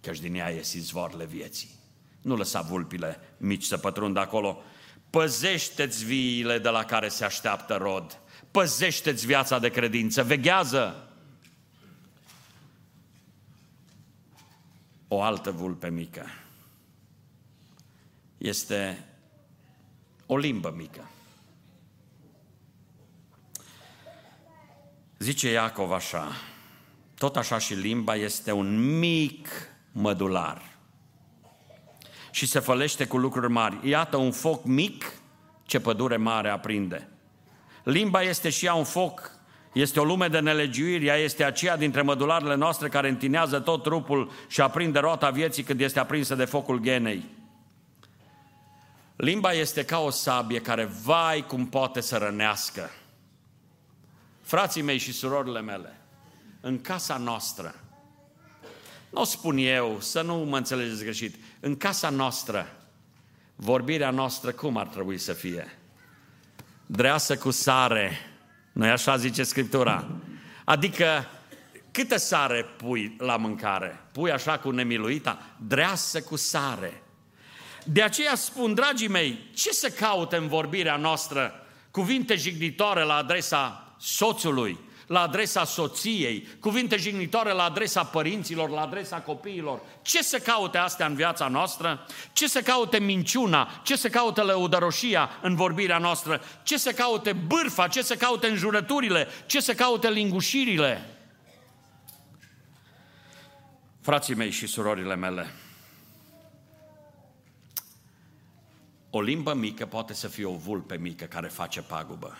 căci 0.00 0.18
din 0.18 0.34
ea 0.34 0.50
ies 0.50 0.72
izvoarele 0.72 1.24
vieții. 1.24 1.74
Nu 2.22 2.36
lăsa 2.36 2.60
vulpile 2.60 3.20
mici 3.36 3.64
să 3.64 3.76
pătrundă 3.76 4.20
acolo. 4.20 4.62
Păzește-ți 5.10 6.04
viile 6.04 6.58
de 6.58 6.68
la 6.68 6.84
care 6.84 7.08
se 7.08 7.24
așteaptă 7.24 7.74
rod. 7.74 8.20
Păzește-ți 8.50 9.26
viața 9.26 9.58
de 9.58 9.68
credință. 9.68 10.22
Veghează. 10.22 11.05
O 15.08 15.22
altă 15.22 15.50
vulpe 15.50 15.90
mică 15.90 16.26
este 18.38 19.04
o 20.26 20.36
limbă 20.36 20.74
mică. 20.76 21.10
Zice 25.18 25.50
Iacov 25.50 25.92
așa, 25.92 26.32
tot 27.18 27.36
așa 27.36 27.58
și 27.58 27.74
limba 27.74 28.14
este 28.14 28.52
un 28.52 28.98
mic 28.98 29.48
mădular 29.92 30.76
și 32.30 32.46
se 32.46 32.58
fălește 32.58 33.06
cu 33.06 33.16
lucruri 33.16 33.52
mari. 33.52 33.88
Iată 33.88 34.16
un 34.16 34.32
foc 34.32 34.64
mic 34.64 35.12
ce 35.62 35.80
pădure 35.80 36.16
mare 36.16 36.48
aprinde. 36.48 37.08
Limba 37.84 38.22
este 38.22 38.50
și 38.50 38.66
ea 38.66 38.74
un 38.74 38.84
foc, 38.84 39.35
este 39.80 40.00
o 40.00 40.04
lume 40.04 40.28
de 40.28 40.38
nelegiuiri, 40.38 41.06
ea 41.06 41.16
este 41.16 41.44
aceea 41.44 41.76
dintre 41.76 42.02
mădularele 42.02 42.54
noastre 42.54 42.88
care 42.88 43.08
întinează 43.08 43.60
tot 43.60 43.82
trupul 43.82 44.30
și 44.48 44.60
aprinde 44.60 44.98
roata 44.98 45.30
vieții 45.30 45.62
când 45.62 45.80
este 45.80 45.98
aprinsă 45.98 46.34
de 46.34 46.44
focul 46.44 46.78
genei. 46.78 47.24
Limba 49.16 49.52
este 49.52 49.84
ca 49.84 49.98
o 49.98 50.10
sabie 50.10 50.60
care, 50.60 50.84
vai 50.84 51.46
cum 51.46 51.66
poate 51.66 52.00
să 52.00 52.16
rănească. 52.16 52.90
Frații 54.42 54.82
mei 54.82 54.98
și 54.98 55.12
surorile 55.12 55.60
mele, 55.60 56.00
în 56.60 56.80
casa 56.80 57.16
noastră, 57.16 57.74
nu 59.10 59.20
o 59.20 59.24
spun 59.24 59.56
eu, 59.56 59.96
să 60.00 60.22
nu 60.22 60.36
mă 60.36 60.56
înțelegeți 60.56 61.02
greșit, 61.02 61.34
în 61.60 61.76
casa 61.76 62.10
noastră, 62.10 62.66
vorbirea 63.56 64.10
noastră 64.10 64.50
cum 64.50 64.76
ar 64.76 64.86
trebui 64.86 65.18
să 65.18 65.32
fie? 65.32 65.78
Dreasă 66.86 67.36
cu 67.36 67.50
sare, 67.50 68.35
nu 68.76 68.84
așa 68.84 69.16
zice 69.16 69.42
Scriptura? 69.42 70.06
Adică 70.64 71.28
câtă 71.90 72.16
sare 72.16 72.64
pui 72.76 73.16
la 73.18 73.36
mâncare? 73.36 74.00
Pui 74.12 74.30
așa 74.30 74.58
cu 74.58 74.70
nemiluita? 74.70 75.38
Dreasă 75.66 76.20
cu 76.20 76.36
sare. 76.36 77.02
De 77.84 78.02
aceea 78.02 78.34
spun, 78.34 78.74
dragii 78.74 79.08
mei, 79.08 79.50
ce 79.54 79.70
să 79.70 79.88
caute 79.88 80.36
în 80.36 80.48
vorbirea 80.48 80.96
noastră 80.96 81.66
cuvinte 81.90 82.34
jignitoare 82.34 83.02
la 83.02 83.14
adresa 83.14 83.94
soțului, 83.98 84.78
la 85.06 85.20
adresa 85.20 85.64
soției, 85.64 86.48
cuvinte 86.60 86.96
jignitoare 86.96 87.52
la 87.52 87.62
adresa 87.62 88.04
părinților, 88.04 88.70
la 88.70 88.80
adresa 88.80 89.20
copiilor. 89.20 89.80
Ce 90.02 90.22
să 90.22 90.38
caute 90.38 90.78
astea 90.78 91.06
în 91.06 91.14
viața 91.14 91.48
noastră? 91.48 92.06
Ce 92.32 92.48
să 92.48 92.60
caute 92.62 92.98
minciuna? 92.98 93.80
Ce 93.82 93.96
să 93.96 94.08
caute 94.08 94.40
lăudăroșia 94.40 95.30
în 95.42 95.54
vorbirea 95.54 95.98
noastră? 95.98 96.40
Ce 96.62 96.78
să 96.78 96.92
caute 96.92 97.32
bârfa? 97.32 97.88
Ce 97.88 98.02
să 98.02 98.14
caute 98.14 98.46
înjurăturile? 98.46 99.28
Ce 99.46 99.60
să 99.60 99.74
caute 99.74 100.10
lingușirile? 100.10 101.10
Frații 104.00 104.34
mei 104.34 104.50
și 104.50 104.66
surorile 104.66 105.16
mele, 105.16 105.54
o 109.10 109.20
limbă 109.20 109.54
mică 109.54 109.86
poate 109.86 110.14
să 110.14 110.28
fie 110.28 110.44
o 110.44 110.56
vulpe 110.56 110.96
mică 110.96 111.24
care 111.24 111.48
face 111.48 111.82
pagubă. 111.82 112.36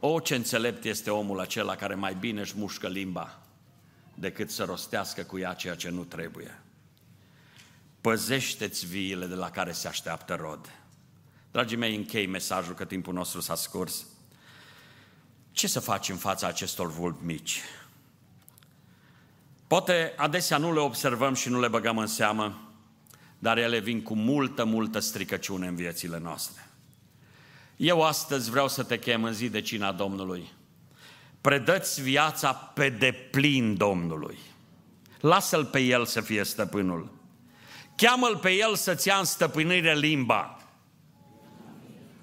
O, 0.00 0.20
ce 0.20 0.34
înțelept 0.34 0.84
este 0.84 1.10
omul 1.10 1.40
acela 1.40 1.76
care 1.76 1.94
mai 1.94 2.14
bine 2.14 2.40
își 2.40 2.56
mușcă 2.56 2.88
limba 2.88 3.38
decât 4.14 4.50
să 4.50 4.64
rostească 4.64 5.22
cu 5.22 5.38
ea 5.38 5.54
ceea 5.54 5.74
ce 5.74 5.88
nu 5.88 6.04
trebuie. 6.04 6.60
Păzește-ți 8.00 8.86
viile 8.86 9.26
de 9.26 9.34
la 9.34 9.50
care 9.50 9.72
se 9.72 9.88
așteaptă 9.88 10.34
rod. 10.34 10.70
Dragii 11.50 11.76
mei, 11.76 11.96
închei 11.96 12.26
mesajul 12.26 12.74
că 12.74 12.84
timpul 12.84 13.14
nostru 13.14 13.40
s-a 13.40 13.54
scurs. 13.54 14.06
Ce 15.52 15.66
să 15.66 15.80
faci 15.80 16.08
în 16.08 16.16
fața 16.16 16.46
acestor 16.46 16.90
vulpi 16.90 17.24
mici? 17.24 17.60
Poate 19.66 20.12
adesea 20.16 20.56
nu 20.56 20.72
le 20.72 20.80
observăm 20.80 21.34
și 21.34 21.48
nu 21.48 21.60
le 21.60 21.68
băgăm 21.68 21.98
în 21.98 22.06
seamă, 22.06 22.70
dar 23.38 23.58
ele 23.58 23.78
vin 23.78 24.02
cu 24.02 24.14
multă, 24.14 24.64
multă 24.64 24.98
stricăciune 24.98 25.66
în 25.66 25.74
viețile 25.74 26.18
noastre. 26.18 26.69
Eu 27.80 28.02
astăzi 28.02 28.50
vreau 28.50 28.68
să 28.68 28.82
te 28.82 28.98
chem 28.98 29.24
în 29.24 29.32
zi 29.32 29.48
de 29.48 29.60
cina 29.60 29.92
Domnului. 29.92 30.52
Predăți 31.40 32.02
viața 32.02 32.52
pe 32.52 32.88
deplin 32.88 33.76
Domnului. 33.76 34.38
Lasă-L 35.20 35.64
pe 35.64 35.80
El 35.80 36.06
să 36.06 36.20
fie 36.20 36.44
stăpânul. 36.44 37.12
Cheamă-L 37.96 38.36
pe 38.36 38.50
El 38.50 38.74
să-ți 38.74 39.08
ia 39.08 39.16
în 39.16 39.24
stăpânire 39.24 39.94
limba. 39.94 40.58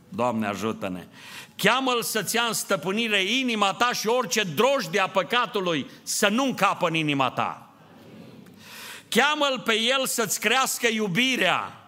Doamne 0.10 0.48
ajută-ne! 0.48 1.08
Cheamă-L 1.56 2.04
să-ți 2.04 2.36
ia 2.36 2.44
în 2.44 2.54
stăpânire 2.54 3.24
inima 3.24 3.74
ta 3.74 3.94
și 3.94 4.08
orice 4.08 4.44
drojde 4.44 5.00
a 5.00 5.10
păcatului 5.10 5.90
să 6.04 6.28
nu 6.28 6.44
încapă 6.44 6.88
în 6.88 6.94
inima 6.94 7.30
ta. 7.30 7.70
Cheamă-L 9.10 9.60
pe 9.60 9.80
El 9.80 10.06
să-ți 10.06 10.40
crească 10.40 10.88
iubirea. 10.88 11.87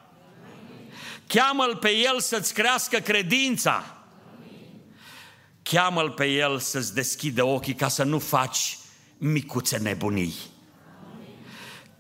Cheamă-L 1.33 1.75
pe 1.75 1.89
El 1.89 2.19
să-ți 2.19 2.53
crească 2.53 2.99
credința. 2.99 3.97
Cheamă-L 5.63 6.11
pe 6.11 6.25
El 6.25 6.59
să-ți 6.59 6.93
deschidă 6.93 7.43
ochii 7.43 7.75
ca 7.75 7.87
să 7.87 8.03
nu 8.03 8.19
faci 8.19 8.77
micuțe 9.17 9.77
nebunii. 9.77 10.33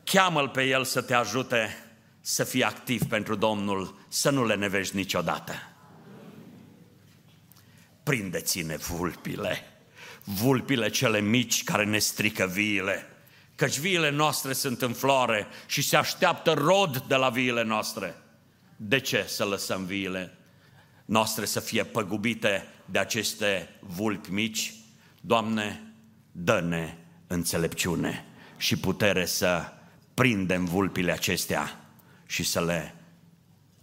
Cheamă-L 0.03 0.49
pe 0.49 0.63
El 0.63 0.83
să 0.83 1.01
te 1.01 1.13
ajute 1.13 1.83
să 2.21 2.43
fii 2.43 2.63
activ 2.63 3.03
pentru 3.03 3.35
Domnul, 3.35 4.05
să 4.07 4.29
nu 4.29 4.45
le 4.45 4.55
nevești 4.55 4.95
niciodată. 4.95 5.53
Prindeți-ne 8.03 8.75
vulpile, 8.75 9.63
vulpile 10.23 10.89
cele 10.89 11.19
mici 11.19 11.63
care 11.63 11.85
ne 11.85 11.99
strică 11.99 12.45
viile, 12.45 13.05
căci 13.55 13.77
viile 13.77 14.09
noastre 14.09 14.53
sunt 14.53 14.81
în 14.81 14.93
floare 14.93 15.47
și 15.65 15.81
se 15.81 15.95
așteaptă 15.95 16.53
rod 16.53 16.97
de 16.97 17.15
la 17.15 17.29
viile 17.29 17.63
noastre. 17.63 18.15
De 18.81 18.99
ce 18.99 19.25
să 19.27 19.45
lăsăm 19.45 19.85
viile 19.85 20.37
noastre 21.05 21.45
să 21.45 21.59
fie 21.59 21.83
păgubite 21.83 22.63
de 22.85 22.99
aceste 22.99 23.69
vulpi 23.79 24.31
mici? 24.31 24.73
Doamne, 25.21 25.93
dă-ne 26.31 26.97
înțelepciune 27.27 28.25
și 28.57 28.77
putere 28.77 29.25
să 29.25 29.73
prindem 30.13 30.65
vulpile 30.65 31.11
acestea 31.11 31.79
și 32.25 32.43
să 32.43 32.63
le 32.63 32.95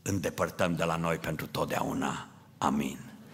îndepărtăm 0.02 0.74
de 0.74 0.84
la 0.84 0.96
noi 0.96 1.16
pentru 1.16 1.46
totdeauna. 1.46 2.28
Amin. 2.58 3.05